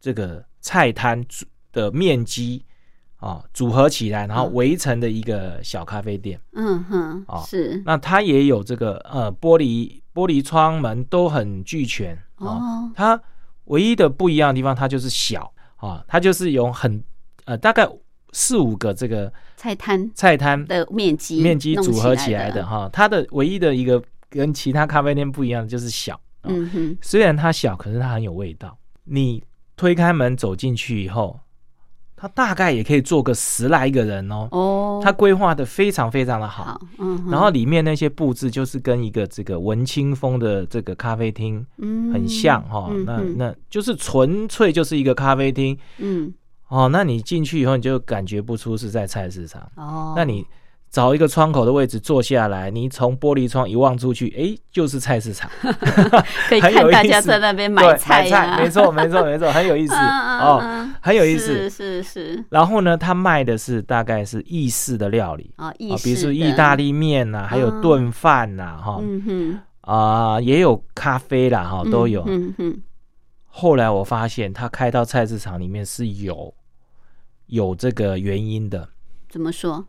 [0.00, 1.24] 这个菜摊
[1.70, 2.64] 的面积
[3.18, 6.40] 啊、组合起来，然后嗯围成的一个小咖啡店。
[6.54, 13.20] 嗯哼哦，是那它也有这个呃玻璃玻璃窗门都很俱全哦哦，它
[13.66, 17.00] 唯一的不一样的地方，它就是小啊，它就是有很
[17.44, 17.88] 呃大概
[18.32, 22.90] 四五个这个菜摊菜摊的面积面积弄组合起来的，哈。
[22.92, 28.76] 它的唯一的一个跟其他咖啡店不一样的就是小，哦嗯哼，虽然它小，可是它很有味道。
[29.04, 29.42] 你
[29.76, 31.38] 推开门走进去以后，
[32.16, 34.48] 他大概也可以坐个十来个人哦。
[34.50, 42.10] 哦，他规划的非常非常的好，好，嗯，然后里面那些布置就是跟一个这个文青风的这个咖啡厅嗯。
[42.12, 45.76] 很像哈、那那就是纯粹就是一个咖啡厅。
[45.98, 46.32] 嗯。
[46.68, 46.88] 哦。
[46.90, 49.70] 那你进去以后，你就感觉不出是在菜市场。
[49.74, 50.46] 哦，那你
[50.96, 55.50] 找一个窗口的位置坐下来，你从玻璃窗一望出去，哎，就是菜市场，
[56.48, 59.94] 可以 看大家在那边对买菜呀，没错，没错，没错，很有意思。
[59.94, 61.68] 哦，嗯很有意思。
[61.68, 65.52] 是是然后呢，他卖的是大概是意式的料理。
[65.56, 72.26] 啊，意啊，比如说意大，利面呐、还有嗯炖饭呐，哈、嗯哼，啊、也有咖啡啦，哈、都有。
[73.44, 76.54] 后来我发现，他开到菜市场里面是有
[77.48, 78.88] 有这个原因的。
[79.28, 79.84] 怎么说？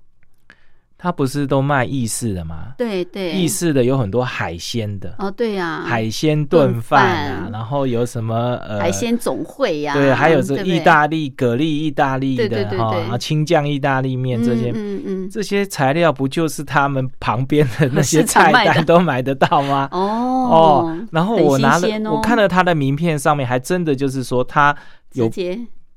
[0.98, 2.74] 他不是都卖意式的吗？
[2.78, 7.52] 对对，意式的有很多海鲜的，哦，对呀，海鲜炖饭啊，饭。
[7.52, 14.72] 然后有什么呃海鲜总会呀，对，还有这意大利蛤蜊意大利的哈，然后青酱意大利面这些。
[14.74, 19.88] 嗯嗯这些材料不就是他们旁边的那些 菜单都买得到吗？
[19.92, 22.14] 嗯， 哦哦，然后我拿了，哦。
[22.16, 24.76] 我看了他的名片上面还真的就是说他
[25.14, 25.30] 有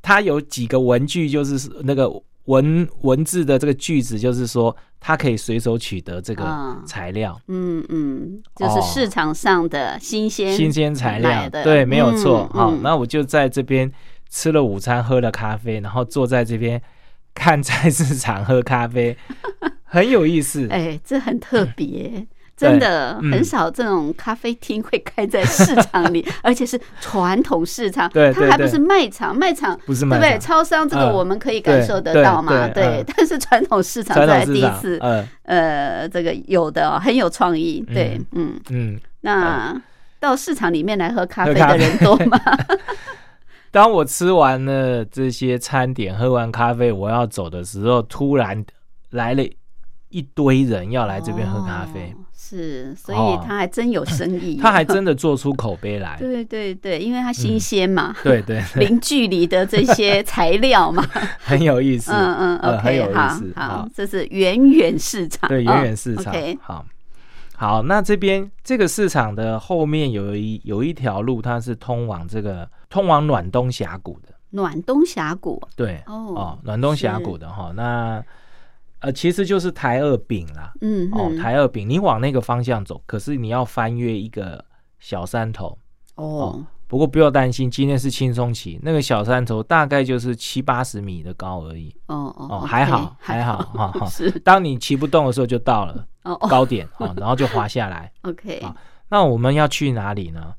[0.02, 2.10] 他有几个文具，就是那个
[2.46, 12.48] 文文字的这个句子，就是说它可以随手取得这个啊材料，嗯嗯，就是哦市场上的新鲜新鲜材料对，没有错。
[12.52, 13.90] 好、那我就在这边
[14.28, 16.80] 吃了午餐，喝了咖啡，然后坐在这边
[17.34, 19.16] 看菜市场喝咖啡，
[19.84, 20.66] 很有意思。
[20.72, 22.26] 哎，这很特别。
[22.60, 23.32] 真的嗯。
[23.32, 30.38] 很少这种咖啡厅会开在市场里， 而且是传统市场，对它还不是卖场，卖场不是对不对？
[30.38, 35.26] 超商这个嗯我们可以感受得到嘛，对但是传统市场传这第一次，嗯。
[35.44, 39.00] 呃，这个有的哦很有创意，对，嗯，嗯。
[39.22, 39.74] 那
[40.20, 42.38] 到市场里面来喝咖啡的人多吗？
[43.72, 48.64] 当我吃完了这些餐点，喝完咖啡，我要走的时候，突然
[49.10, 49.42] 来了
[50.08, 52.18] 一堆人要来这边喝咖啡，哦
[52.50, 53.44] 是，所以哦。
[53.46, 56.16] 他还真有生意， 他还真的做出口碑来。
[56.18, 61.06] 对对对，因为它新鲜嘛， 对对对，零距离的这些材料嘛，
[61.38, 62.10] 很有意思。
[62.12, 63.52] 嗯嗯呃很有意思。
[63.54, 66.32] 好，这是远远市场，对，哦远远市场。
[66.32, 66.84] OK，好，
[67.56, 74.34] 好，那这边这个市场的后面有一有一条路，它是通往这个通往暖冬峡谷的。
[74.50, 75.62] 暖冬峡谷。
[75.76, 78.20] 对，哦哦，暖冬峡谷的哈，那
[79.00, 80.72] 呃，其实就是台二丙啦。
[80.80, 84.64] 嗯哦，台二丙，你往那个方向走，可是你要翻越一个
[84.98, 85.76] 小山头。
[86.16, 91.94] 哦，不过不要担心，今天是轻松骑，那个小山头大概就是七八十米的高而已。
[92.06, 94.06] 哦哦哦还好，还好，哈哈。
[94.10, 96.06] 是当你骑不动的时候就到了
[96.48, 98.12] 高点哦，然后就滑下来。
[98.22, 98.76] OK，啊
[99.08, 100.54] 那我们要去哪里呢？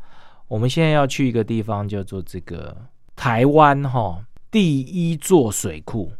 [0.47, 2.75] 我们现在要去一个地方，叫做这个
[3.15, 4.19] 台湾哈
[4.49, 6.11] 第一座水库。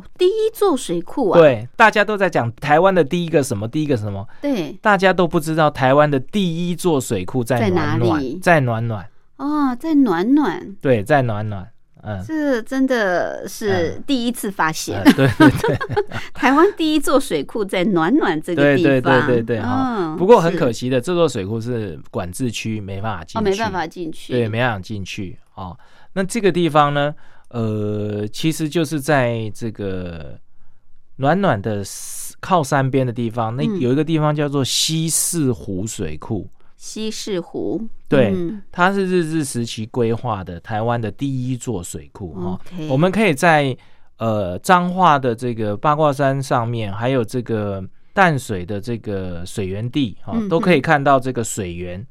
[0.00, 11.68] 哦第一座水库啊，对，大家都在讲台湾的第一个什么，第一个什么，对，大家都不知道台湾的第一座水库在在哪里，在暖暖，哦，在暖暖，对，在暖暖。
[12.02, 14.98] 嗯，这真的是第一次发现。
[15.02, 15.78] 呃，对对对，
[16.32, 19.96] 台湾第一座水库在暖暖这个对对地方，对对对哈。
[19.98, 23.42] 嗯，不过很可惜的，这座水库是管制区，没办法进。
[23.42, 25.76] 没办法进去，对，没办法进去哦。
[26.14, 27.14] 那这个地方呢，
[27.50, 30.38] 呃，其实就是在这个
[31.16, 31.82] 暖暖的
[32.40, 33.80] 靠山边的地方，那嗯。
[33.80, 38.62] 有一个地方叫做西四湖水库，西式湖，对嗯。
[38.70, 42.60] 它是日治时期规划的台湾的第一座水库哦。
[42.88, 43.76] 我们可以在
[44.18, 47.84] 呃彰化的这个八卦山上面，还有这个
[48.14, 52.06] 淡水的这个水源地哦，嗯都可以看到这个水源。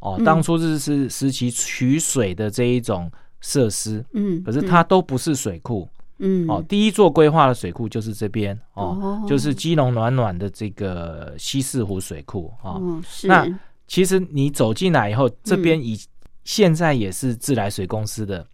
[0.00, 0.16] 哦。
[0.18, 0.24] 嗯。
[0.24, 3.10] 当初日治时期取水的这一种
[3.42, 5.86] 设施，嗯，可是它都不是水库、
[6.18, 6.64] 嗯哦。
[6.66, 12.80] 第一座规划的水库就是这边哦，哦就是基隆暖暖的这个西四湖水库哦。
[12.80, 13.46] 哦是那
[13.86, 16.00] 其实你走进来以后，这边嗯以、
[16.44, 18.46] 现在也是自来水公司的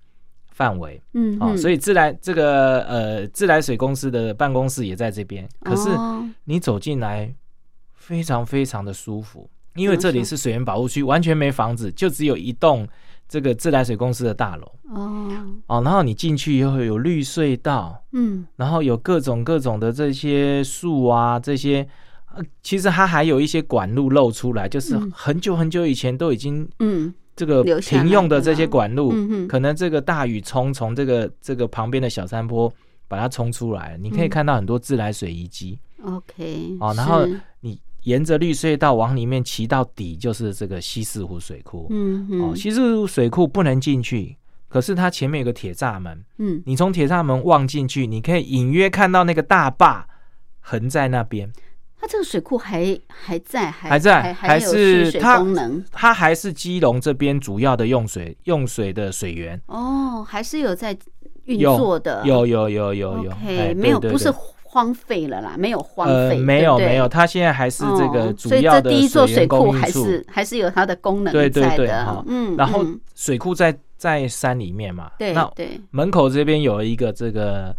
[0.51, 5.49] 范围哦，嗯哦所以自来这个呃自来水公司的办公室也在这边。
[5.61, 7.33] 可是哦你走进来
[7.95, 12.89] 非常非常的舒服，因为这里是水源保护区，完全没房子，就只有一栋
[13.29, 14.73] 这个自来水公司的大楼。
[14.95, 15.31] 哦。
[15.67, 15.83] 哦。
[15.85, 18.47] 然后你进去以后有绿隧道，嗯。
[18.57, 21.87] 然后有各种各种的这些树啊，这些。
[22.35, 25.11] 呃其实它还有一些管路露出来，就是嗯。
[25.15, 27.13] 很久很久以前都已经嗯。
[27.35, 29.47] 这个停用的这些管路，嗯。
[29.47, 32.73] 可能这个大雨冲从这个这个旁边的小山坡
[33.07, 34.29] 把它冲出来，你可以嗯。
[34.29, 35.79] 看到很多自来水遗迹。
[36.05, 37.27] OK 哦然后
[37.61, 41.87] 你沿着绿隧道往里面骑到底，就是这个西四湖水库。
[41.91, 44.35] 嗯哦，嗯西四湖水库不能进去，
[44.67, 50.09] 可是它前面有个铁栅门，嗯，你从铁栅门望进去，你可以隐约看到那个大坝
[50.61, 51.53] 横在那边，
[52.01, 55.85] 它这个水库还还在，还还在还是它功能？
[55.93, 59.61] 它还是基隆这边主要的用水用水的水源。
[59.67, 60.97] 哦，还是有在
[61.45, 64.33] 运作的，有有有有有哎没有不是
[64.71, 69.91] 荒废了啦，没有荒呃废，没有没有，它现在还是这个哦所以主要的这第一座水库还。
[69.91, 73.01] 是还是有它的功能对对在的对好，嗯，然后嗯。
[73.15, 77.75] 水库在在山里面嘛，对那对，门口这边有一个这个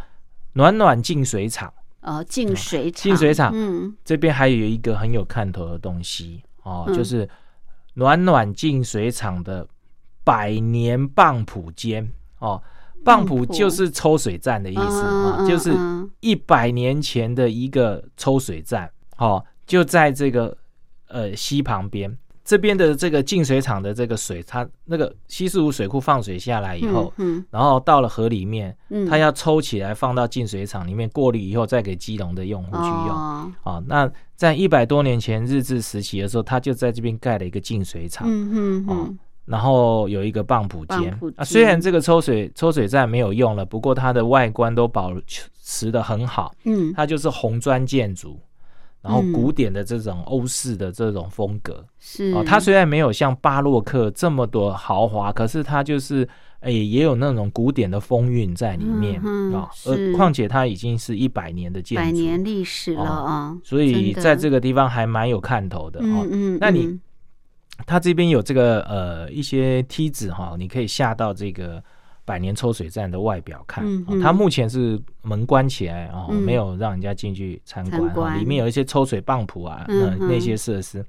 [0.54, 1.72] 暖暖净水厂，
[2.02, 3.96] 哦，净水厂，净水厂嗯。
[4.04, 6.98] 这边还有一个很有看头的东西哦，嗯。
[6.98, 7.30] 就是
[7.94, 9.66] 暖暖净水厂的
[10.24, 12.60] 百年棒浦间哦。
[13.04, 16.10] 棒浦就是抽水站的意思啊、就是嗯。
[16.22, 20.58] 一百年前的一个抽水站，哦，就在这个
[21.08, 22.18] 呃溪旁边。
[22.44, 29.08] 这边的这个净水厂的这个水，它那个西四五水库放水下来以后，嗯然后到了河里面，嗯。
[29.08, 33.10] 它要抽起来放到净水厂里面过滤以后，再给基隆的用户去用。
[33.10, 39.20] 哦啊、那在一百多年前日治时期的时候，他就在这边盖了一个净水厂，嗯嗯哦嗯，
[39.50, 41.44] 然后有一个棒浦间啊。
[41.44, 45.12] 虽然这个抽水抽水站没有用了，不过它的外观都保
[45.64, 48.40] 持的很好，嗯它就是红砖建筑，
[49.02, 51.84] 然后嗯古典的这种欧式的这种风格。
[52.00, 56.28] 是哦，它虽然没有像巴洛克这么多豪华，可是它就是
[56.62, 59.20] 诶、也有那种古典的风韵在里面
[59.54, 59.70] 啊。
[59.74, 66.28] 是而况且它已经是一百年的建筑，百年历史了啊，所以在这个地方还蛮有看头的哦。
[66.30, 67.00] 嗯嗯，那你嗯
[67.86, 71.82] 它这边有这个呃一些梯子哈、你可以下到这个
[72.26, 73.84] 百年抽水站的外表看。
[73.86, 78.02] 嗯嗯哦它目前是门关起来哦，嗯没有让人家进去参观。
[78.02, 81.04] 参观哦里面有一些抽水棒浦啊，那那些设施。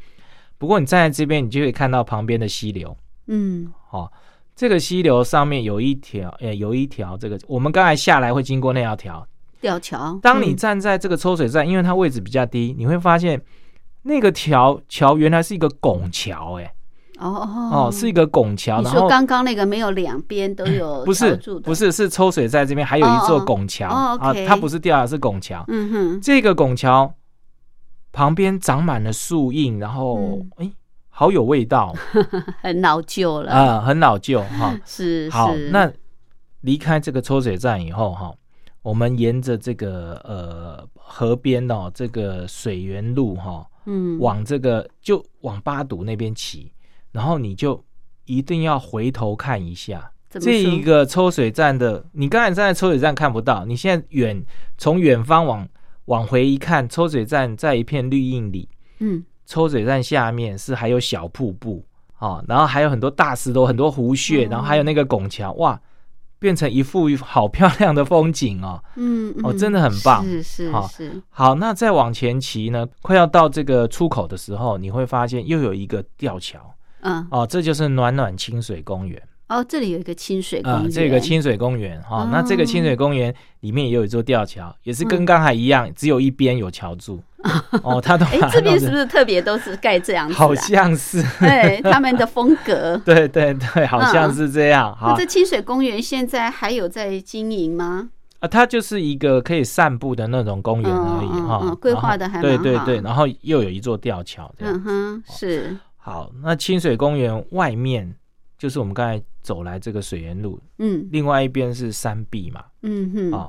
[0.58, 2.96] 不过你站在这边，你就可以看到旁边的溪流。
[3.26, 4.10] 嗯哦，
[4.54, 9.26] 这个溪流上面有一条，呃，有一条这个我们刚才下来会经过那条桥。
[9.60, 13.40] 吊桥，当你嗯站在这个抽水站，因为它位置比较低，你会发现
[14.02, 16.72] 那个桥桥原来是一个拱桥，哎，
[17.18, 17.70] 哦哦。
[17.72, 25.64] 哦，是一个拱桥，你说刚刚那个没有两边都有不是不，是是抽水在这边还有一座拱桥哦啊它不是吊桥是拱桥。
[25.68, 27.12] 嗯哼，这个拱桥
[28.12, 30.50] 旁边长满了树荫，然后嗯。
[30.56, 30.72] 哎，
[31.10, 31.94] 好有味道。
[32.62, 34.74] 很老旧了，啊，很老旧哈。
[34.86, 35.92] 是好，是，那
[36.62, 38.32] 离开这个抽水站以后哈，
[38.82, 44.18] 我们沿着这个呃河边哦，这个水源路哈，嗯。
[44.18, 46.72] 往这个就往八堵那边骑，
[47.12, 47.82] 然后你就
[48.24, 50.10] 一定要回头看一下。
[50.28, 54.44] 这一个抽水站的，你刚才站在抽水站看不到，你现在远
[54.78, 55.68] 从远方往
[56.04, 58.68] 往回一看，抽水站在一片绿荫里，
[58.98, 59.24] 嗯。
[59.46, 61.84] 抽水站下面是还有小瀑布
[62.18, 64.48] 啊、然后还有很多大石头、很多湖穴，哦。
[64.50, 65.80] 然后还有那个拱桥，哇，
[66.40, 68.82] 变成一幅好漂亮的风景哦。
[68.96, 69.44] 嗯嗯。
[69.44, 70.24] 哦真的很棒。
[70.24, 76.58] 是是好是，好，那再往前骑呢，快要到这个出口的时候，你会发现又有一个吊桥。
[77.02, 77.24] 嗯。
[77.30, 79.22] 哦，这就是暖暖清水公园。
[79.50, 87.20] 哦，这里有一个清水公啊、园，这个清水公园哈、哦那这个清水公园里面也有一座吊桥，也是跟刚才一样，只有一边有桥柱。
[87.82, 90.36] 哦，它都 这边是不是特别都是盖这样子啊？
[90.36, 92.96] 好像是， 对，他们的风格。
[93.04, 95.26] 对对对，好像是这样哈那这。
[95.26, 98.10] 清水公园现在还有在经营吗？
[98.40, 104.74] 啊，它就是一个可以散步的那种公园而已哈、嗯规划的还对对对，然后又有一座吊桥这样。
[104.74, 108.14] 嗯哼，是，好，那清水公园外面
[108.60, 112.62] 就是我们刚才走来这个水源路，嗯另外一边是山壁嘛。
[112.82, 113.48] 嗯哼，啊，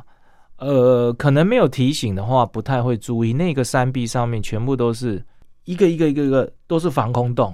[0.55, 3.33] 呃，可能没有提醒的话，不太会注意。
[3.33, 5.21] 那个山壁上面全部都是
[5.65, 7.53] 一个一个一个一个都是防空洞，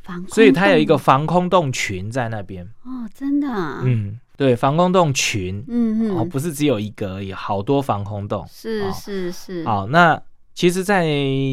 [0.00, 2.64] 防空所以它有一个防空洞群在那边。
[2.84, 8.46] 哦，真的啊，嗯，对，防空洞群嗯哦，嗯，不是只有一个而已，好多防空洞。
[8.48, 10.22] 是哦是是，好，那
[10.54, 11.04] 其实，在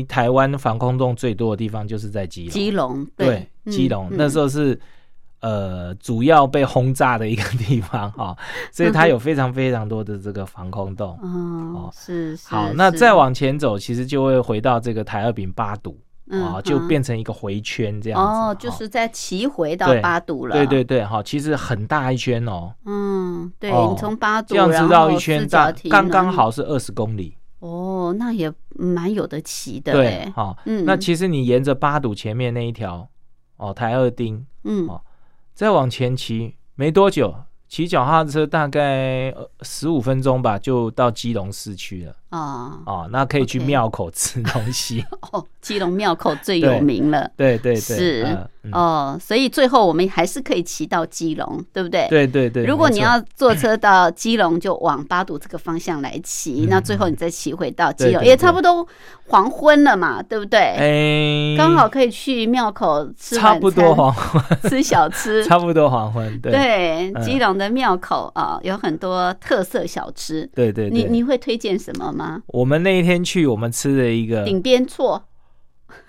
[0.07, 2.51] 台湾防空洞最多的地方就是在基隆。
[2.51, 4.80] 基隆对，基隆、那时候候是
[5.39, 8.35] 呃主要被轰炸的一个地方哈、
[8.71, 11.17] 所以它有非常非常多的这个防空洞。
[11.21, 15.91] 哦，是是，好，那再往前走，其实就会回到这个台二丙八堵
[16.31, 16.61] 啊，嗯。
[16.63, 18.27] 就变成一个回圈这样子。
[18.27, 27.35] 哦，就是在骑回到八堵了，对对对，好，其实很大一圈哦，嗯，对哦你从八堵这样子绕一圈大刚刚好是二十公里。
[27.59, 30.83] 哦，那也蛮有的骑的对哎，，好，嗯。
[30.85, 33.07] 那其实你沿着八堵前面那一条
[33.57, 34.88] 哦，台二丁，嗯。
[34.88, 35.01] 哦
[35.58, 37.34] 再往前骑没多久，
[37.68, 39.34] 骑脚踏车大概
[39.64, 42.16] 十五分钟吧，就到基隆市区了。
[42.30, 45.05] 哦哦，那可以去庙口吃东西。
[45.32, 47.30] 哦，基隆庙口最有名了。
[47.38, 48.38] 对对对，是
[48.73, 52.05] 哦，所以最后我们还是可以骑到基隆，对不对？。
[52.09, 52.65] 对对对。
[52.65, 58.86] 如果你 要坐车到基隆，就往八堵这个方向来骑，嗯那最后你再骑回到基隆，也差不多
[59.28, 60.59] 黄昏了嘛，对不对？
[60.59, 65.43] 哎，刚好可以去庙口吃差不多黄昏，吃小吃。
[65.47, 66.38] 差不多黄昏。
[66.41, 70.45] 对基隆的庙口啊，有很多特色小吃。
[70.53, 70.89] 对对对。
[70.89, 72.41] 你你会推荐什么吗？
[72.47, 75.24] 我们那一天去，我们吃了一个顶边错。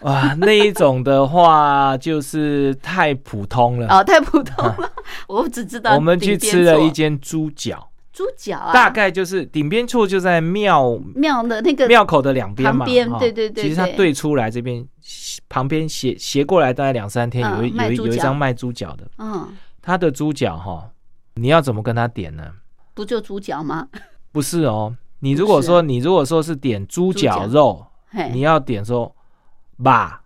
[0.01, 3.87] 哇，那一种的话就是太普通了。
[3.89, 4.93] 哦，太普通了，
[5.29, 12.87] 我只知道我们去吃了一间猪脚，猪脚啊，大概就是顶边处就在庙庙的那个庙口的两边嘛，
[13.19, 14.85] 对对对其实它对对出来这边
[15.49, 19.49] 旁边斜斜过来大概两三天，嗯有一有有一张卖猪脚的，嗯，
[19.81, 20.91] 他的猪脚哈，
[21.37, 22.45] 你要怎么跟他点呢？
[22.95, 23.87] 不就猪脚吗？
[24.33, 25.83] 不是哦，你如果说、啊。
[25.83, 27.41] 你如果说是点猪猪脚。
[27.41, 27.87] 脚肉，
[28.33, 29.15] 你要点说
[29.83, 30.21] 把。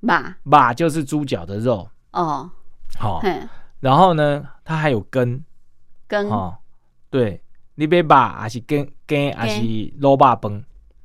[0.00, 2.48] 吧，把就是猪脚的肉，哦，
[3.00, 3.36] 好、嘿，
[3.80, 5.44] 然后呢，它还有根，
[6.06, 6.28] 根。
[6.28, 6.56] 哦，
[7.10, 7.42] 对，
[7.74, 9.60] 你别把还是根根还是
[9.98, 10.62] 肉霸崩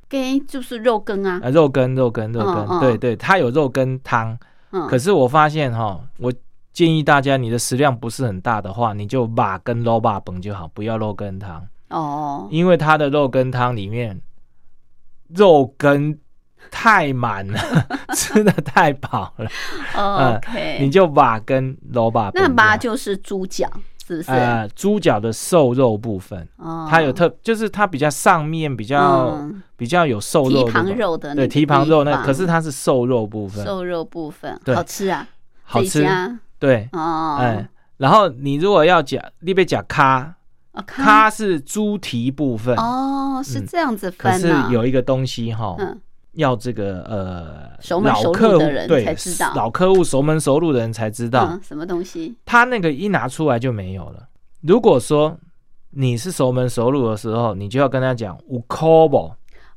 [0.08, 4.38] 根就是肉羹啊，啊，肉羹肉羹肉羹，嗯嗯对对，它有肉羹汤。
[4.70, 6.32] 嗯，可是我发现哈、我
[6.72, 14.20] 建议大家，你的食量不是很大的话，你就把跟肉霸崩就好，不要肉羹汤，哦，因为它的肉羹汤里面
[15.30, 16.18] 肉羹
[16.72, 17.60] 太满了，
[18.16, 19.50] 吃的太饱了，
[19.96, 23.70] 哦 OK，你就把跟萝卜那就好八就是猪脚，
[24.08, 24.32] 是不是？
[24.32, 29.62] 呃猪脚的瘦肉部分，哦，它有特就是它比较上面比较、嗯。
[29.76, 35.28] 比较有瘦肉的蹄膀肉的那对蹄膀肉那，可是它是瘦肉部分，瘦肉部分好吃啊，
[35.64, 35.90] 好吃。
[35.90, 36.40] 这一家。
[36.58, 37.68] 对，哦，哎，
[37.98, 40.34] 然后你如果要讲，你别讲咖，
[40.74, 46.00] 哦看咖是猪蹄部分，哦，是嗯这样子可是有一个东西哈，嗯。
[46.34, 49.54] 要这个呃熟门熟客户的人才知道。
[49.56, 52.36] 老客户熟门熟路的人才知道，嗯，什么东西？
[52.44, 54.28] 他那个一拿出来就没有了。
[54.62, 55.38] 如果说
[55.92, 59.32] 你是熟门熟路的时候，你就要跟他讲五 c o b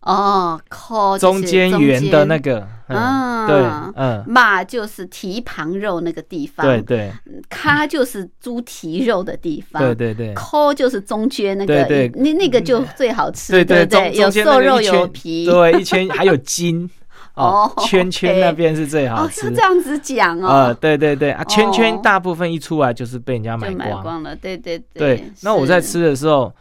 [0.06, 3.46] 哦，扣中间圆的那个，嗯，啊。
[3.46, 3.62] 对，
[3.96, 7.12] 嗯，马就是蹄旁肉那个地方，对，对。
[7.48, 12.22] 咖就是猪蹄肉的地方，对对对，抠就是中间那个，对对。
[12.22, 14.12] 那那个就最好吃，对对对？
[14.14, 16.88] 有瘦肉有皮，对，一圈还有筋
[17.34, 19.62] 哦哦，圈圈那边是最好哦，吃要这。
[19.62, 22.00] 样子讲呃，哦，对对对啊，圈圈哦。
[22.02, 23.70] 大部分一出来就是被人家买
[24.02, 24.22] 光。
[24.22, 26.52] 了，对对对，那我在吃的时候，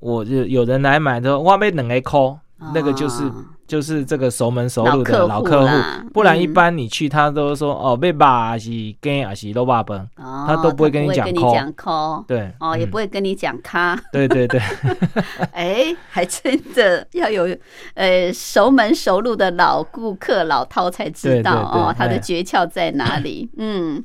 [0.00, 2.38] 我就有人来买的时候，我被冷来抠，
[2.74, 3.32] 那个就是哦
[3.68, 12.90] 就是这个熟门熟路的老老客客户，不然一嗯般你去他都说哦，被把还是跟还是肉霸崩，哦他都不会跟你讲抠跟你讲抠，对，哦，也嗯。
[12.90, 14.58] 不会跟你讲咖，对对对，
[15.52, 17.54] 哎，还真的要有
[17.94, 23.50] 呃熟门熟路的老顾客老饕才知道哦，他的哎诀窍在哪里？
[23.58, 24.02] 嗯。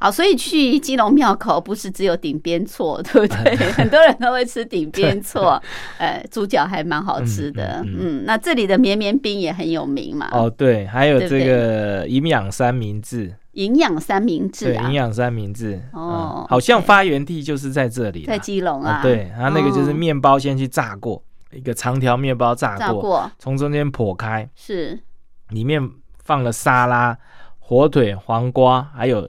[0.00, 3.54] 好，所以去基隆庙口不是只有顶边错，对不 对？
[3.72, 5.62] 很多人都会吃顶边错，
[5.98, 7.82] 呃，猪脚还蛮好吃的。
[7.84, 10.28] 嗯嗯嗯，那这里的绵绵冰也很有名嘛。
[10.32, 21.22] 哦对，还有这个营养三明治，营养三明治对，啊营，养三明治，哦嗯好像发源地就是在这里，在基隆啊，啊，对，它那个就是哦面包先去炸过，
[21.52, 23.30] 一个长条面包炸过，炸过。
[23.38, 24.98] 从中间剖开，是。
[25.50, 25.90] 里面
[26.24, 27.18] 放了沙拉、
[27.58, 29.28] 火腿、黄瓜，还有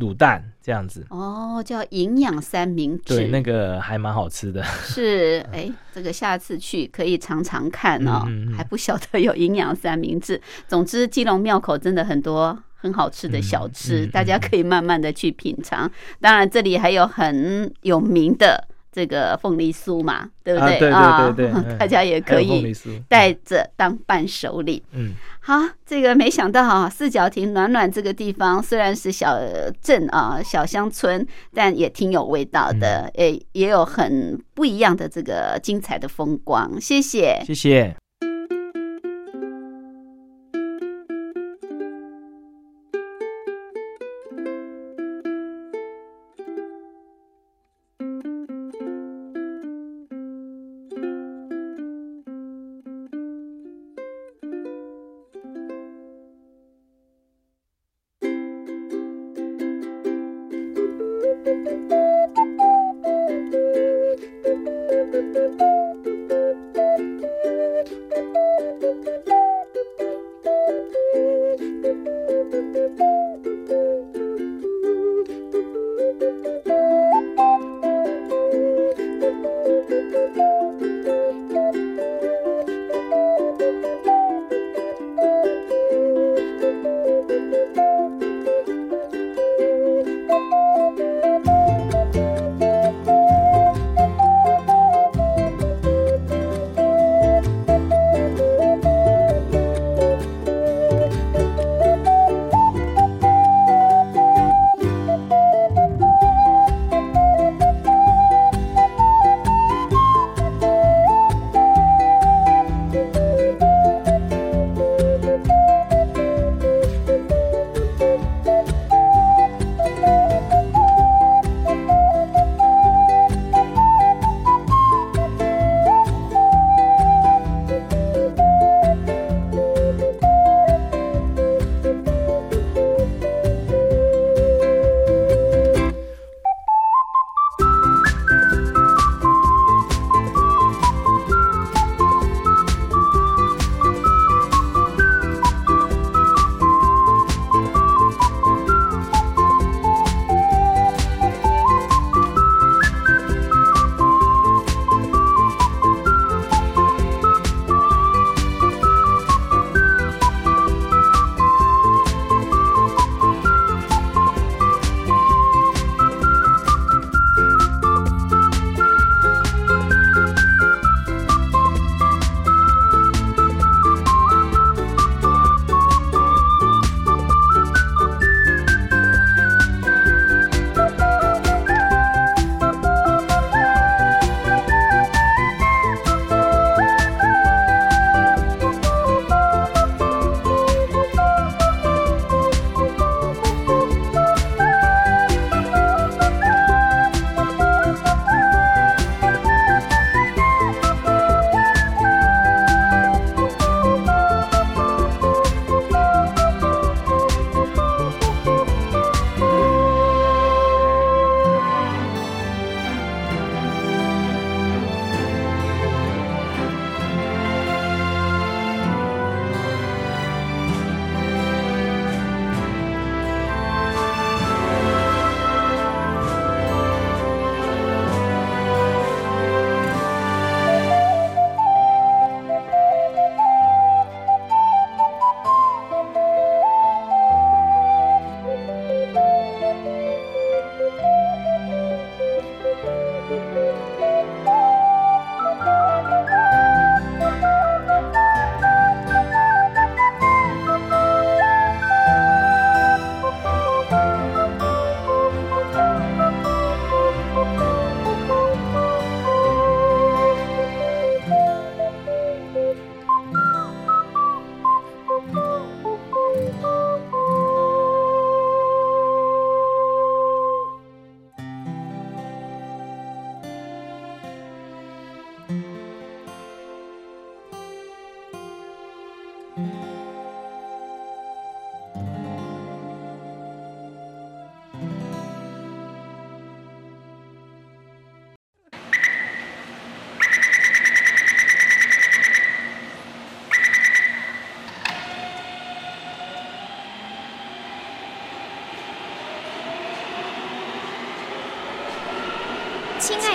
[0.00, 1.06] 卤蛋这样子。
[1.10, 3.16] 哦，叫营养三明治。
[3.16, 4.62] 对，那个还蛮好吃的。
[4.62, 10.40] 是，哎，这个下次去可以尝尝看哦，嗯嗯嗯还不晓得有营养三明治。
[10.66, 15.90] 总之，基隆庙口真的很多很好吃的小吃，大家可以慢慢的去品尝。
[16.20, 20.78] 当然，这里还有很有名的这个凤梨酥嘛，对不啊，对？
[20.78, 24.80] 对啊对对对， 嗯大家也可以酥带着当伴手礼。
[24.92, 29.36] 嗯，好，这个没想到啊，四角亭暖暖这个地方虽然是小
[29.82, 36.80] 镇啊、小乡村，但也挺有味道的，诶、也有很不一样的这个精彩的风光。
[36.80, 37.42] 谢谢。
[37.44, 37.96] 谢谢。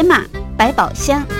[0.00, 0.24] 铁马
[0.56, 1.39] 百宝箱。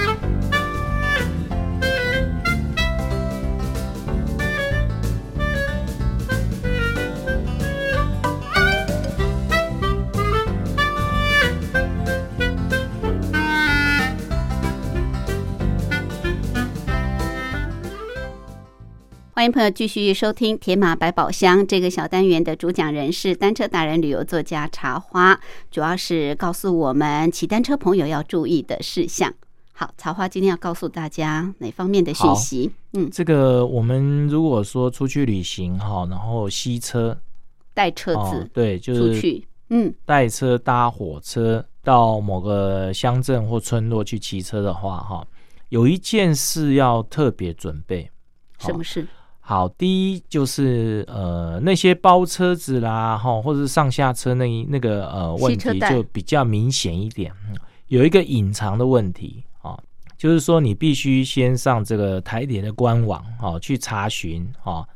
[19.41, 29.33] 欢迎朋友继续收听《铁马百宝箱》这个小单元的主讲人是单车达人、旅游作家茶花，主要是告诉我们骑单车朋友要注意的事项。
[29.73, 32.71] 好，茶花今天要告诉大家哪方面的讯息？
[32.93, 37.19] 嗯，这个我们如果说出去旅行哈，然后吸车
[37.73, 45.27] 带车哦子，对，就是出去，嗯带车搭火车到某个乡镇或村落去骑车的话，哈，
[45.71, 48.11] 有一件事要特别准备。
[48.59, 49.09] 什么事？
[49.51, 57.33] 好，第一就是呃那些包车子啦，哈，或者是上下车那一那个呃问题就比较明显一点。
[57.49, 57.57] 嗯
[57.89, 59.77] 有一个隐藏的问题啊，
[60.17, 64.87] 就是说你必须先上这个台铁的官网啊去查询啊，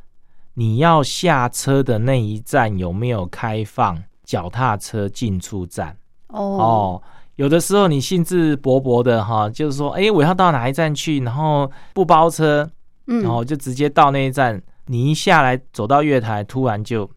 [0.55, 5.97] 你要下车的那一站有没有开放脚踏车进出站
[6.29, 7.03] 哦哦。
[7.35, 12.71] 有的时候你兴致勃勃的哈，就是说，哎，我要到哪一站去，然后不包车，
[13.07, 17.09] 嗯，然后就直接到那一站，你一下来走到月台，突然就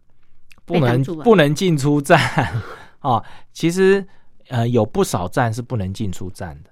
[0.64, 2.20] 不能不能进出站
[3.00, 3.22] 哦。
[3.52, 4.04] 其实
[4.48, 6.70] 呃有不少站是不能进出站的，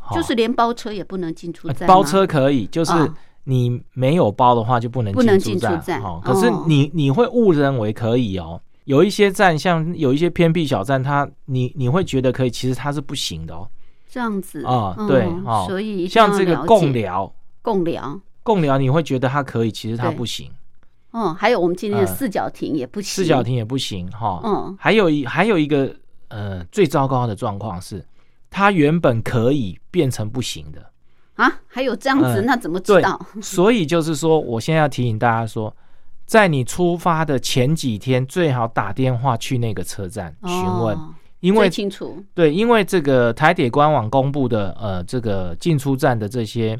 [0.00, 6.20] 哦就是连包车也不能进出呃站吗，包车可以，就是哦你没有包的话就不能不能进进出站哦。
[6.24, 8.60] 可是哦你你会误认为可以哦。
[8.84, 13.68] 有一些站，像有一些偏僻小站，它你你会觉得可以，其实它是不行的哦。
[14.08, 17.32] 这样子哦嗯对哦所以像这个共寮，
[17.62, 20.50] 共寮，共聊你会觉得它可以，其实它不行。
[21.12, 24.40] 嗯，还有我们今天的呃四角亭也不行，四角亭也不行哈。
[24.44, 25.94] 嗯还有一还有一个
[26.28, 28.04] 呃最糟糕的状况是，
[28.50, 30.90] 它原本可以变成不行的。
[31.34, 33.20] 啊，还有这样子，嗯那怎么知道？
[33.40, 35.74] 所以就是说，我现在要提醒大家说，
[36.26, 46.78] 在你出发的前几天，最好打电话去那个车站询问，哦因为清楚，对，因为这个台铁官网公布的呃这个进出站的这些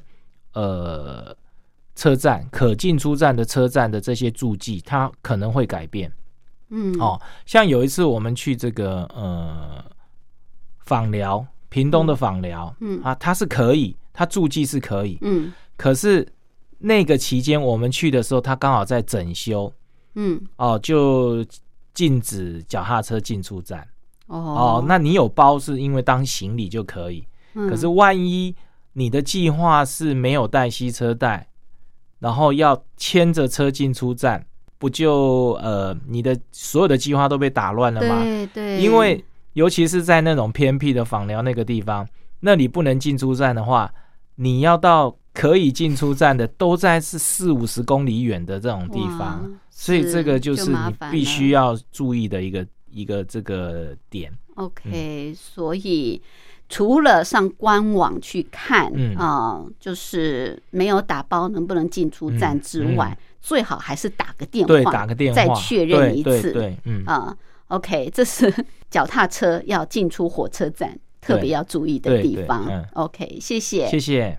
[0.53, 1.35] 呃
[1.95, 6.11] 车站可进出站的车站的这些注记，它可能会改变。
[6.71, 9.85] 嗯，哦，像有一次我们去这个呃
[10.81, 12.99] 访寮，屏东的访寮，嗯。
[13.03, 15.53] 啊，它是可以，它驻记是可以，嗯。
[15.77, 16.27] 可是
[16.79, 19.71] 那个期间我们去的时候，它刚好在整修，
[20.15, 21.45] 嗯，哦，就
[21.93, 23.87] 禁止脚踏车进出站。
[24.29, 24.39] 哦。
[24.39, 27.69] 哦，那你有包是因为当行李就可以，嗯。
[27.69, 28.57] 可是万一
[28.95, 31.47] 你的计划是没有带吸车带，
[32.23, 34.47] 然后要牵着车进出站，
[34.79, 38.23] 不就呃你的所有的计划都被打乱了吗？
[38.23, 39.23] 对对，因为
[39.55, 42.09] 尤其是在那种偏僻的访寮那个地方，
[42.39, 43.93] 那里不能进出站的话，
[44.37, 54.33] 你要到可以进出站的都在是四五十公里远的这种地方，所以这个就是你必须要注意的一个一个这个点。
[54.55, 56.23] OK，、所以
[56.73, 66.31] 除了上官网去看嗯啊、就是没有打包能不能进出站之外，最好还是打个电话，打个电话再确认一次。
[66.31, 67.37] 对对对，嗯，啊、
[67.69, 68.51] o k 这是
[68.89, 72.65] 脚踏车要进出火车站特别要注意的地方。
[72.67, 73.87] 嗯 OK，谢谢。
[73.87, 74.39] 谢谢。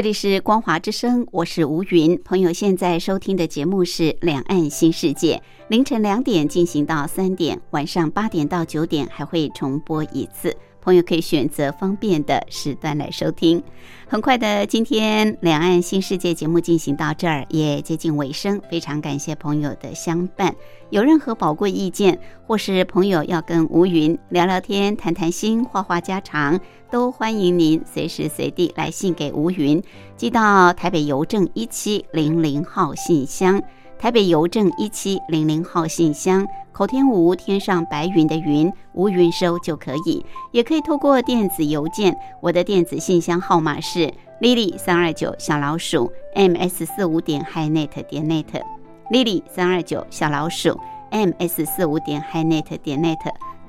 [0.00, 2.18] 这里是光华之声，我是吴云。
[2.24, 5.36] 朋友现在收听的节目是《两岸新世界》，
[5.68, 10.56] 凌晨两点进行到三点，晚上八点到九点还会重播一次。
[10.82, 13.62] 朋友可以选择方便的时段来收听。
[14.08, 20.54] 很快的，今天《两岸新世界》节目进行到这儿也接近尾声，非常感谢朋友的相伴。
[20.90, 26.58] 有任何宝贵意见，或是朋友要跟吴云聊聊天、谈谈心、话话家常，
[26.90, 29.80] 都欢迎您随时随地来信给吴云，
[30.16, 33.62] 寄到台北邮政一七零零号信箱。
[34.00, 50.80] 台北邮政一七零零号信箱，口天吴天上白云的云，吴云收就可以，也可以透过电子邮件，我的电子信箱号码是 lily 三二九小老鼠 ms 四五点 hinet 点 net，lily 三二九小老鼠
[51.10, 53.18] ms 四五点 hinet 点 net，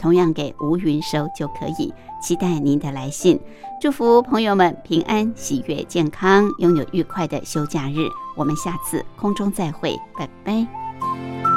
[0.02, 3.40] 同样给吴云收就可以，期待您的来信。
[3.80, 7.98] 祝福朋友们平安、喜悦、健康，拥有愉快的休假日。
[8.36, 11.51] 我们下次空中再会，拜拜。